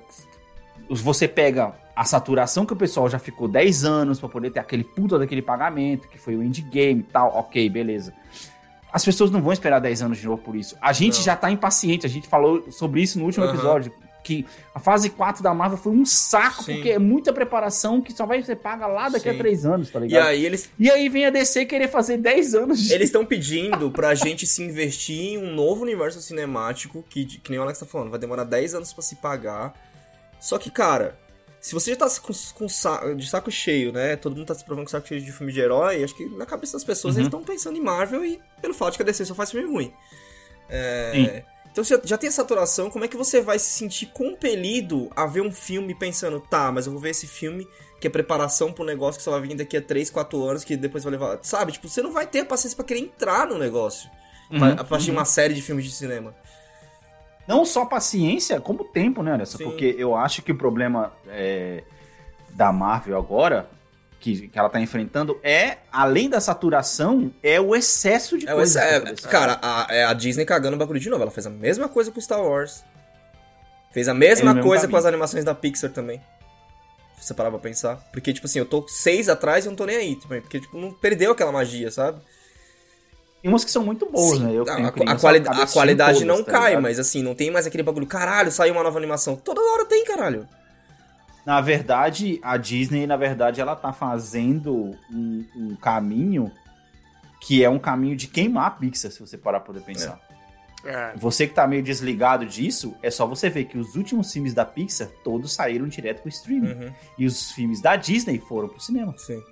[0.89, 4.84] você pega a saturação que o pessoal já ficou 10 anos pra poder ter aquele
[4.84, 8.13] puta daquele pagamento, que foi o endgame e tal, ok, beleza.
[8.94, 10.78] As pessoas não vão esperar 10 anos de novo por isso.
[10.80, 11.24] A gente Não.
[11.24, 13.54] já tá impaciente, a gente falou sobre isso no último Aham.
[13.56, 13.91] episódio,
[14.24, 16.76] que a fase 4 da Marvel foi um saco, Sim.
[16.76, 19.38] porque é muita preparação que só vai ser paga lá daqui a Sim.
[19.39, 20.28] 3 anos, tá E ligado?
[20.28, 22.94] aí eles E aí vem a DC querer fazer 10 anos de...
[22.94, 27.60] eles estão pedindo pra gente se investir em um novo universo cinemático, que, que nem
[27.60, 29.74] o Alex tá falando, vai demorar 10 anos pra se pagar.
[30.39, 31.18] Só que, cara,
[31.64, 34.16] se você já tá com, com sa- de saco cheio, né?
[34.18, 36.45] Todo mundo tá se provando com saco cheio de filme de herói, acho que na
[36.45, 37.22] cabeça das pessoas Uhum.
[37.22, 39.66] eles estão pensando em Marvel e pelo fato de que a DC só faz filme
[39.72, 39.93] ruim.
[40.70, 41.43] É.
[41.72, 45.26] Então você já tem essa saturação, como é que você vai se sentir compelido a
[45.26, 47.68] ver um filme pensando, tá, mas eu vou ver esse filme
[47.99, 50.76] que é preparação pro negócio que só vai vir daqui a 3, 4 anos, que
[50.78, 51.39] depois vai levar.
[51.41, 51.72] Sabe?
[51.72, 54.09] Tipo, você não vai ter a paciência pra querer entrar no negócio.
[54.51, 56.36] Uhum, A partir de uma série de filmes de cinema.
[57.48, 59.58] Não só paciência, como tempo, né, Anderson?
[59.58, 59.64] Sim.
[59.66, 61.84] Porque eu acho que o problema é,
[62.52, 63.70] da Marvel agora,
[64.20, 68.76] que, que ela tá enfrentando, é, além da saturação, é o excesso de É, coisas.
[68.76, 71.22] é, cara, a, é a Disney cagando o bagulho de novo.
[71.24, 72.84] Ela fez a mesma coisa com Star Wars.
[73.91, 74.91] Fez a mesma coisa caminho.
[74.91, 76.20] com as animações da Pixar também.
[77.20, 77.98] Se você parar pra pensar.
[78.12, 80.16] Porque, tipo assim, eu tô seis atrás e eu não tô nem aí.
[80.16, 82.20] Também, porque, tipo, não perdeu aquela magia, sabe?
[83.44, 84.54] Tem umas que são muito boas, Sim, né?
[84.58, 86.82] Eu a, tenho a, quali- a qualidade todas, não tá cai, ligado?
[86.84, 88.08] mas assim, não tem mais aquele bagulho.
[88.08, 89.36] Caralho, saiu uma nova animação.
[89.36, 90.48] Toda hora tem, caralho.
[91.46, 96.50] Na verdade, a Disney, na verdade, ela tá fazendo um, um caminho
[97.41, 100.18] que é um caminho de queimar a Pixar, se você parar pra poder pensar.
[100.86, 101.12] É.
[101.18, 104.64] Você que tá meio desligado disso, é só você ver que os últimos filmes da
[104.64, 106.72] Pixar todos saíram direto pro streaming.
[106.72, 109.14] Uhum, E os filmes da Disney foram pro cinema.
[109.18, 109.44] sim.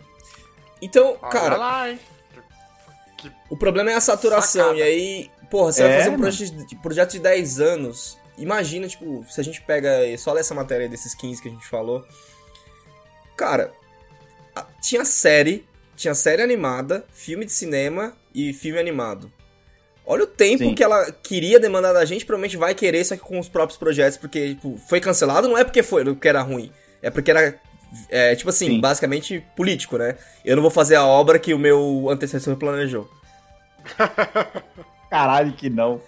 [0.82, 1.94] Então, Olha cara, lá,
[3.28, 3.34] hein?
[3.49, 4.61] O problema é a saturação.
[4.69, 4.80] Sacada.
[4.80, 8.17] E aí, porra, você É, vai fazer um projeto de, projeto de 10 anos.
[8.38, 11.67] Imagina, tipo, se a gente pega só essa matéria aí desses 15 que a gente
[11.67, 12.05] falou.
[13.36, 13.72] Cara,
[14.55, 15.65] a- tinha série,
[15.95, 19.32] tinha série animada, filme de cinema e filme animado.
[20.05, 20.74] Olha o tempo Sim.
[20.76, 24.17] que ela queria demandar da gente, provavelmente vai querer, só que com os próprios projetos,
[24.17, 26.72] porque tipo, foi cancelado, não é porque foi, porque era ruim.
[27.01, 27.59] É porque era,
[28.10, 28.82] é, tipo assim, Sim.
[28.82, 30.16] basicamente político, né?
[30.46, 33.10] Eu não vou fazer a obra que o meu antecessor planejou.
[35.10, 36.02] Caralho, que não.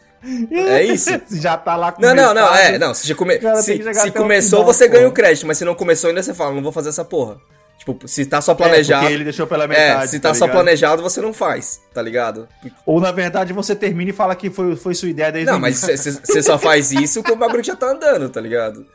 [0.51, 1.09] É isso?
[1.09, 3.37] Você já tá lá com Não, não, não, é, não, se, come...
[3.61, 5.15] Se, se começou, final, você ganha o porra.
[5.15, 7.37] crédito, mas se não começou ainda, você fala, não vou fazer essa porra.
[7.77, 9.01] Tipo, se tá só É, planejado.
[9.01, 10.11] porque ele deixou pela É, metade.
[10.11, 10.55] se tá, só ligado?
[10.55, 12.47] planejado, você não faz, tá ligado?
[12.85, 15.81] Ou na verdade você termina e fala que foi, foi sua ideia desde Não, mas
[15.81, 18.85] você só faz isso porque o bagulho já tá andando, tá ligado?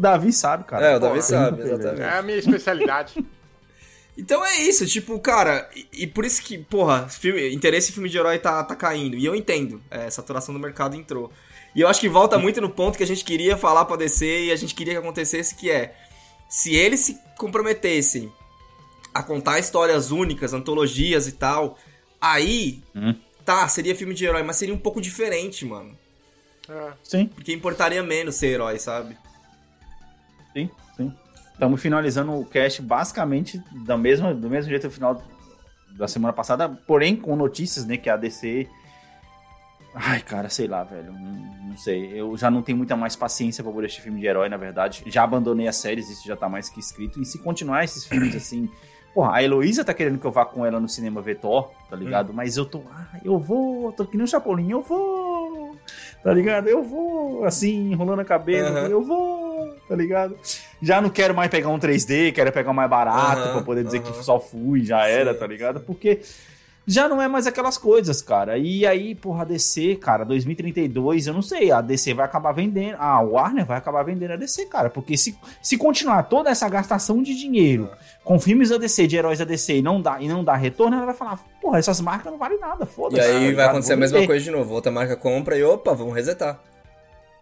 [0.00, 0.86] O Davi sabe, cara.
[0.86, 2.00] É, o Davi Porra, sabe, exatamente.
[2.00, 3.14] É a minha especialidade.
[4.18, 8.08] Então é isso, tipo, cara, e, e por isso que, porra, filme, interesse em filme
[8.10, 9.16] de herói tá, tá caindo.
[9.16, 11.32] E eu entendo, é, saturação do mercado entrou.
[11.74, 14.46] E eu acho que volta muito no ponto que a gente queria falar pra DC
[14.46, 15.94] e a gente queria que acontecesse, que é,
[16.50, 18.30] se eles se comprometessem
[19.14, 21.78] a contar histórias únicas, antologias e tal,
[22.20, 23.14] aí, Hum.
[23.42, 25.96] tá, seria filme de herói, mas seria um pouco diferente, mano.
[26.68, 26.92] É.
[27.02, 29.16] Sim, Porque importaria menos ser herói, sabe?
[30.52, 31.12] Sim, sim.
[31.52, 35.22] Estamos finalizando o cast basicamente da mesma, do mesmo jeito no final
[35.90, 38.68] da semana passada, porém com notícias, né, que a DC...
[39.94, 42.12] Ai, cara, sei lá, velho, não, não sei.
[42.18, 45.02] Eu já não tenho muita mais paciência pra poder assistir filme de herói, na verdade.
[45.06, 47.20] Já abandonei as séries, isso já tá mais que escrito.
[47.20, 48.70] E se continuar esses filmes assim...
[49.14, 51.96] Porra, a Heloísa tá querendo que eu vá com ela no cinema ver Thor, tá
[51.96, 52.32] ligado?
[52.32, 52.82] Mas eu tô...
[52.92, 55.76] Ah, eu vou, tô que nem um chapolinho, eu vou...
[56.22, 56.68] Tá ligado?
[56.68, 58.88] Eu vou, assim, enrolando a cabeça, Aham.
[58.88, 60.36] eu vou, tá ligado?
[60.80, 63.84] Já não quero mais pegar um 3D, quero pegar o mais barato Aham, pra poder
[63.84, 64.12] dizer aham.
[64.12, 65.38] que só fui, já era, Sim.
[65.40, 65.80] tá ligado?
[65.80, 66.20] Porque
[66.90, 68.58] já não é mais aquelas coisas, cara.
[68.58, 72.96] E aí, porra, a DC, cara, 2032, eu não sei, a DC vai acabar vendendo,
[72.98, 77.22] a Warner vai acabar vendendo a DC, cara, porque se, se continuar toda essa gastação
[77.22, 77.88] de dinheiro
[78.24, 80.96] com filmes da DC, de heróis da DC e não dá, e não dá retorno,
[80.96, 83.22] ela vai falar, porra, essas marcas não valem nada, E foda-se.
[83.22, 84.74] aí tá vai acontecer a mesma coisa de novo.
[84.74, 86.58] Outra marca compra e opa, vamos resetar.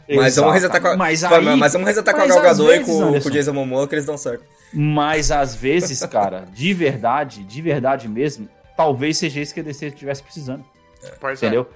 [0.07, 0.40] Mas Exato.
[0.40, 2.74] vamos resetar com a, mas, aí, mas vamos resetar com a mas Gal às Gadot
[2.74, 4.44] e com, com o Jason Momoa que eles dão certo.
[4.72, 9.86] Mas às vezes, cara, de verdade, de verdade mesmo, talvez seja isso que a DC
[9.88, 10.64] estivesse precisando.
[11.20, 11.46] Pois é.
[11.46, 11.68] Entendeu?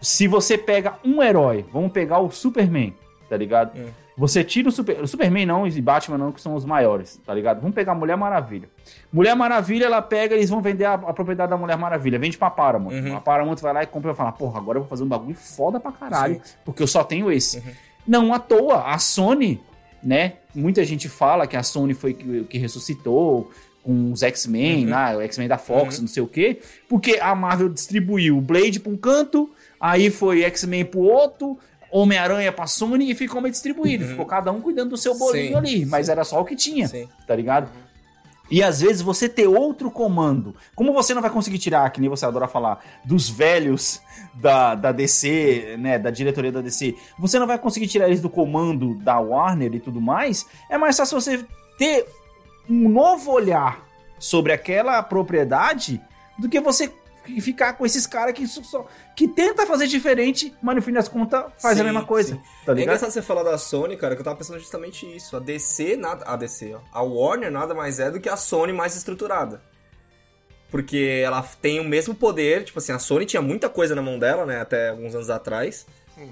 [0.00, 2.94] Se você pega um herói, vamos pegar o Superman,
[3.28, 3.76] tá ligado?
[3.76, 3.88] Hum.
[4.16, 7.34] Você tira o, Super, o Superman não e Batman não, que são os maiores, tá
[7.34, 7.60] ligado?
[7.60, 8.68] Vamos pegar a Mulher Maravilha.
[9.12, 12.50] Mulher Maravilha, ela pega, eles vão vender a, a propriedade da Mulher Maravilha, vende pra
[12.50, 12.94] Paramount.
[12.94, 13.16] Uhum.
[13.16, 15.08] A Paramount vai lá e compra e vai falar, porra, agora eu vou fazer um
[15.08, 17.58] bagulho foda pra caralho, porque eu só tenho esse.
[17.58, 17.72] Uhum.
[18.06, 19.60] Não à toa, a Sony,
[20.00, 20.34] né?
[20.54, 23.50] Muita gente fala que a Sony foi que, que ressuscitou
[23.86, 24.90] com os X-Men, Uhum.
[24.90, 25.16] né?
[25.16, 26.02] O X-Men da Fox, Uhum.
[26.02, 26.58] não sei o quê,
[26.88, 29.48] porque a Marvel distribuiu o Blade pra um canto,
[29.80, 31.56] aí foi X-Men pro outro,
[31.92, 34.02] Homem-Aranha pra Sony e ficou meio distribuído.
[34.04, 34.10] Uhum.
[34.10, 36.12] Ficou cada um cuidando do seu bolinho Sim, ali, mas sim.
[36.12, 37.08] era só o que tinha, Sim.
[37.26, 37.70] tá ligado?
[38.50, 42.08] E às vezes você ter outro comando, como você não vai conseguir tirar, que nem
[42.10, 44.00] você adora falar, dos velhos
[44.34, 48.28] da, da DC, né, da diretoria da DC, você não vai conseguir tirar eles do
[48.30, 51.44] comando da Warner e tudo mais, é mais fácil você
[51.78, 52.06] ter
[52.68, 53.84] um novo olhar
[54.18, 56.00] sobre aquela propriedade
[56.38, 56.92] do que você
[57.40, 58.86] ficar com esses caras que, só-
[59.16, 62.40] que tenta fazer diferente, mas no fim das contas faz Sim, a mesma coisa, tá
[62.40, 62.80] É ligado?
[62.82, 65.36] engraçado você falar da Sony, cara, que eu tava pensando justamente isso.
[65.36, 66.24] A DC, nada.
[66.24, 66.80] A DC, ó.
[66.92, 69.60] A Warner nada mais é do que a Sony mais estruturada.
[70.70, 74.18] Porque ela tem o mesmo poder, tipo assim, a Sony tinha muita coisa na mão
[74.18, 75.86] dela, né, até alguns anos atrás.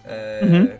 [0.04, 0.78] É, Uhum.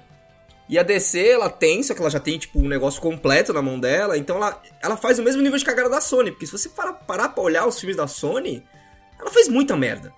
[0.69, 3.61] E a DC, ela tem, só que ela já tem, tipo, um negócio completo na
[3.61, 6.53] mão dela, então ela, ela faz o mesmo nível de cagada da Sony, porque se
[6.53, 8.65] você parar, parar pra olhar os filmes da Sony,
[9.21, 10.13] ela fez muita merda.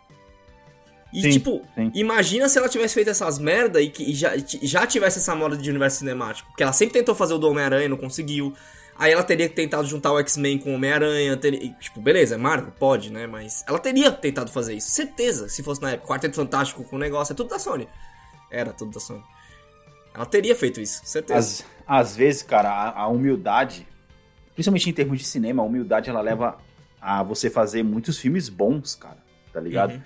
[1.12, 1.90] E, Sim, tipo, sim.
[1.94, 5.57] imagina se ela tivesse feito essas merda e que e já, já tivesse essa moda
[5.57, 6.49] de universo cinemático.
[6.51, 8.53] Porque ela sempre tentou fazer o do Homem-Aranha e não conseguiu.
[8.99, 11.38] Aí ela teria tentado juntar o X-Men com o Homem-Aranha.
[11.44, 12.72] e, Tipo, beleza, é Marvel?
[12.78, 13.26] Pode, né?
[13.26, 14.90] Mas ela teria tentado fazer isso.
[14.90, 15.49] Certeza.
[15.49, 16.09] Se fosse na época.
[16.09, 17.32] Quarteto Fantástico com o negócio.
[17.32, 17.88] É tudo da Sony.
[18.51, 19.22] Era tudo da Sony.
[20.16, 21.02] Ela teria feito isso.
[21.04, 21.38] Certeza.
[21.38, 23.86] Às, às vezes, cara, a, a humildade,
[24.54, 26.56] principalmente em termos de cinema, a humildade ela leva
[27.00, 29.18] a você fazer muitos filmes bons, cara,
[29.52, 29.92] tá ligado?
[29.92, 30.00] Uhum.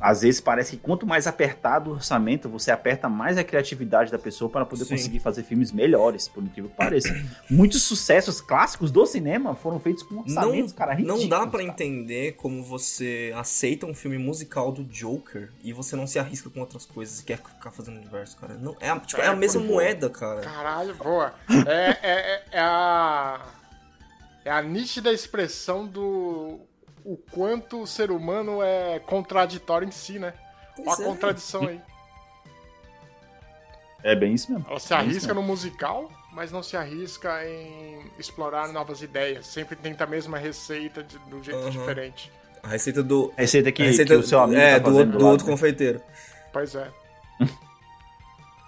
[0.00, 4.18] Às vezes parece que quanto mais apertado o orçamento, você aperta mais a criatividade da
[4.18, 4.90] pessoa para poder Sim.
[4.94, 7.08] conseguir fazer filmes melhores, por incrível que pareça.
[7.50, 11.22] Muitos sucessos clássicos do cinema foram feitos com orçamentos, cara, ridículos.
[11.22, 11.62] não dá pra cara.
[11.64, 16.60] entender como você aceita um filme musical do Joker e você não se arrisca com
[16.60, 18.54] outras coisas e quer ficar fazendo universo, cara.
[18.54, 20.40] Não, é, a- tipo, é a É, mesma moeda, cara.
[20.42, 21.34] Caralho, boa.
[21.66, 23.40] É, é, é, é a.
[24.44, 26.60] É a nítida expressão do.
[27.08, 30.34] O quanto o ser humano é contraditório em si, né?
[30.76, 31.06] Olha Pois a é.
[31.06, 31.80] contradição aí.
[34.02, 34.66] É bem isso mesmo.
[34.68, 39.46] Ela se É arrisca no musical, mas não se arrisca em explorar novas ideias.
[39.46, 41.70] Sempre tenta a mesma receita de, do jeito Aham.
[41.70, 42.32] diferente.
[42.62, 43.32] A receita do.
[43.36, 45.30] A receita que, a receita que o seu amigo É, tá do, fazendo do lá,
[45.30, 45.52] outro né?
[45.52, 46.00] confeiteiro.
[46.52, 46.90] Pois é.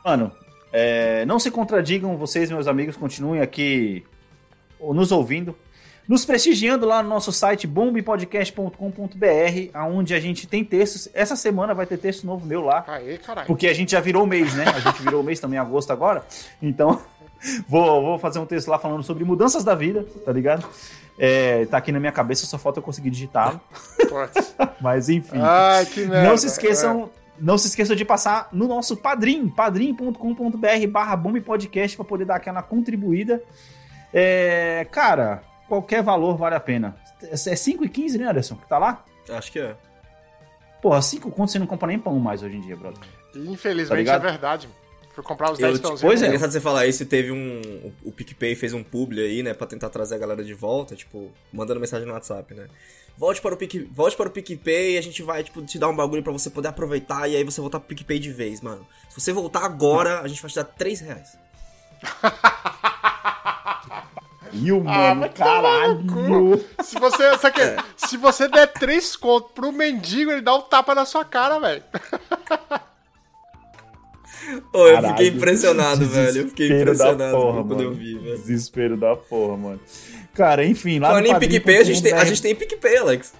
[0.05, 0.33] Mano,
[0.73, 4.07] é, não se contradigam, vocês, meus amigos, continuem aqui
[4.81, 5.57] nos ouvindo,
[6.09, 11.07] nos prestigiando lá no nosso site bombpodcast.com.br, onde a gente tem textos.
[11.13, 13.47] Essa semana vai ter texto novo meu lá, Aê, caralho.
[13.47, 14.65] porque a gente já virou o mês, né?
[14.75, 16.25] A gente virou o mês também em agosto agora.
[16.63, 16.99] Então,
[17.69, 20.67] vou, vou fazer um texto lá falando sobre mudanças da vida, tá ligado?
[21.19, 23.61] É, tá aqui na minha cabeça, só falta eu conseguir digitá-lo.
[24.81, 25.39] Mas enfim.
[25.39, 26.23] Ai, que merda.
[26.23, 31.99] Não se esqueçam, não se esqueçam de passar no nosso Padrim, padrim.com.br barra Bombe Podcast
[31.99, 33.43] para poder dar aquela contribuída.
[34.15, 36.97] É, cara, qualquer valor vale a pena.
[37.23, 38.57] É 5 e 15, né, Anderson?
[38.57, 39.05] Que tá lá?
[39.29, 39.77] Acho que é.
[40.81, 42.99] Porra, 5 contos você não compra nem pão mais hoje em dia, brother.
[43.35, 44.69] E Tá infelizmente é verdade.
[45.13, 46.09] Fui comprar os Eu, 10 tipo, pãozinhos.
[46.09, 46.29] pois É é.
[46.29, 47.93] engraçado você falar isso, teve um.
[48.05, 51.33] O, PicPay fez um publi aí, né, pra tentar trazer a galera de volta, tipo,
[51.53, 52.69] mandando mensagem no WhatsApp, né?
[53.17, 55.89] Volte para o, Pic, volte para o PicPay e a gente vai, tipo, te dar
[55.89, 58.87] um bagulho pra você poder aproveitar e aí você voltar pro PicPay de vez, mano.
[59.11, 61.37] Se você voltar agora, a gente vai te dar 3 reais.
[64.53, 66.65] E o Ah, mano, no caralho.
[66.83, 67.77] Se você, sabe que, É.
[67.97, 71.83] se você der 3 contos pro mendigo, ele dá um tapa na sua cara, velho.
[74.73, 75.09] Ô, eu Caralho.
[75.09, 76.39] fiquei impressionado, velho.
[76.43, 78.39] Eu fiquei impressionado porra, quando eu vi, velho.
[78.39, 79.81] Desespero da porra, mano.
[80.35, 83.35] Cara, enfim, lá Falando no em PicPay, a gente, tem, a gente tem PicPay, Alex.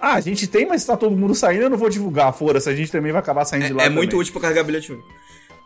[0.00, 2.32] Ah, a gente tem, mas tá todo mundo saindo, eu não vou divulgar.
[2.32, 3.82] Fora-se, a gente também vai acabar saindo de lá.
[3.82, 4.20] É, é muito também.
[4.22, 5.08] útil pra carregar bilhete único.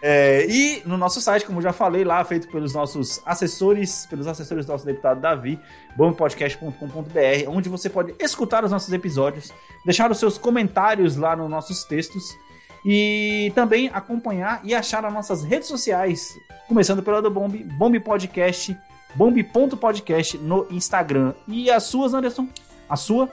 [0.06, 4.66] É, e no nosso site, como já falei lá, feito pelos nossos assessores, pelos assessores
[4.66, 5.58] do nosso deputado Davi,
[5.96, 9.50] bombpodcast.com.br, onde você pode escutar os nossos episódios,
[9.82, 12.36] deixar os seus comentários lá nos nossos textos
[12.84, 16.28] e também acompanhar e achar nas nossas redes sociais,
[16.68, 18.76] começando pela do Bomb, Bomb Podcast,
[19.14, 21.32] bomb.podcast no Instagram.
[21.48, 22.46] E as suas, Anderson?
[22.90, 23.26] A sua?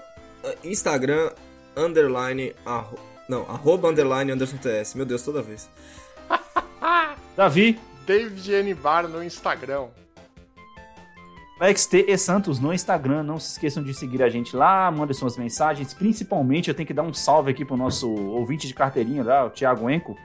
[0.63, 1.33] Instagram,
[1.75, 2.97] underline, arro...
[3.27, 4.95] não, arroba, underline, Anderson TS.
[4.95, 5.69] Meu Deus, toda vez.
[7.35, 7.79] Davi?
[8.05, 8.73] David N.
[8.73, 9.87] Bar no Instagram.
[11.61, 13.23] XT e Santos no Instagram.
[13.23, 15.93] Não se esqueçam de seguir a gente lá, mandem suas mensagens.
[15.93, 19.49] Principalmente, eu tenho que dar um salve aqui pro nosso ouvinte de carteirinha lá, o
[19.51, 20.17] Thiago Enco.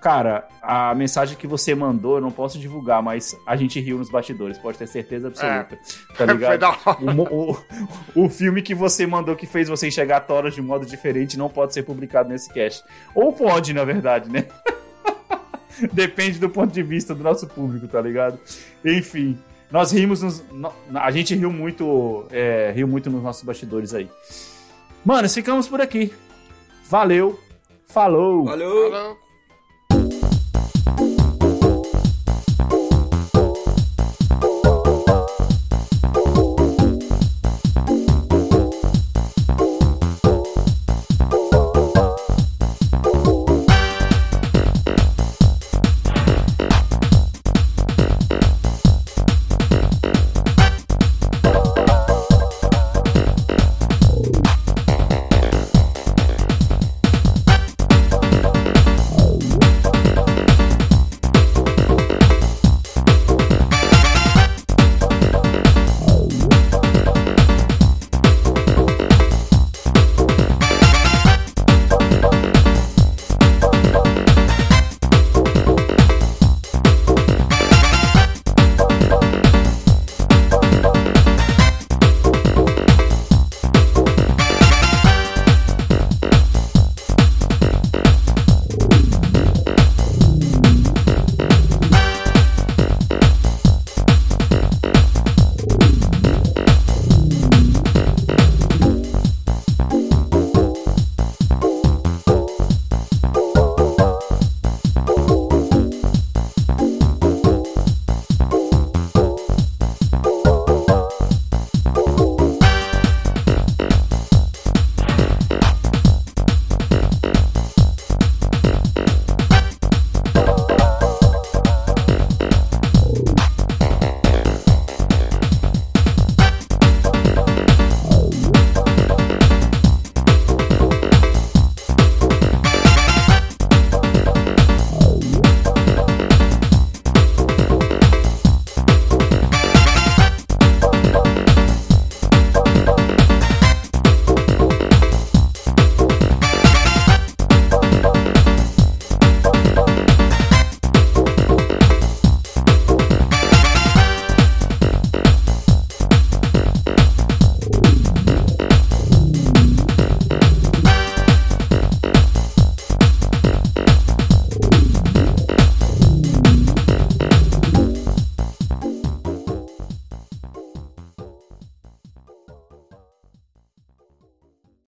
[0.00, 4.10] Cara, a mensagem que você mandou, eu não posso divulgar, mas a gente riu nos
[4.10, 5.76] bastidores, pode ter certeza absoluta.
[5.76, 6.60] Tá Foi ligado?
[6.60, 6.98] da hora.
[7.30, 10.84] O, o, o filme que você mandou que fez você enxergar Toras de um modo
[10.84, 12.84] diferente não pode ser publicado nesse cast.
[13.14, 14.44] Ou pode, na verdade, né?
[15.92, 18.38] Depende do ponto de vista do nosso público, tá ligado?
[18.84, 19.38] Enfim,
[19.70, 24.08] nós rimos nos, no- a gente riu muito, é, riu muito nos nossos bastidores aí.
[25.04, 26.12] Manos, ficamos por aqui.
[26.88, 27.38] Valeu.
[27.86, 28.44] Falou.
[28.44, 28.90] Valeu!
[28.90, 29.23] Falou.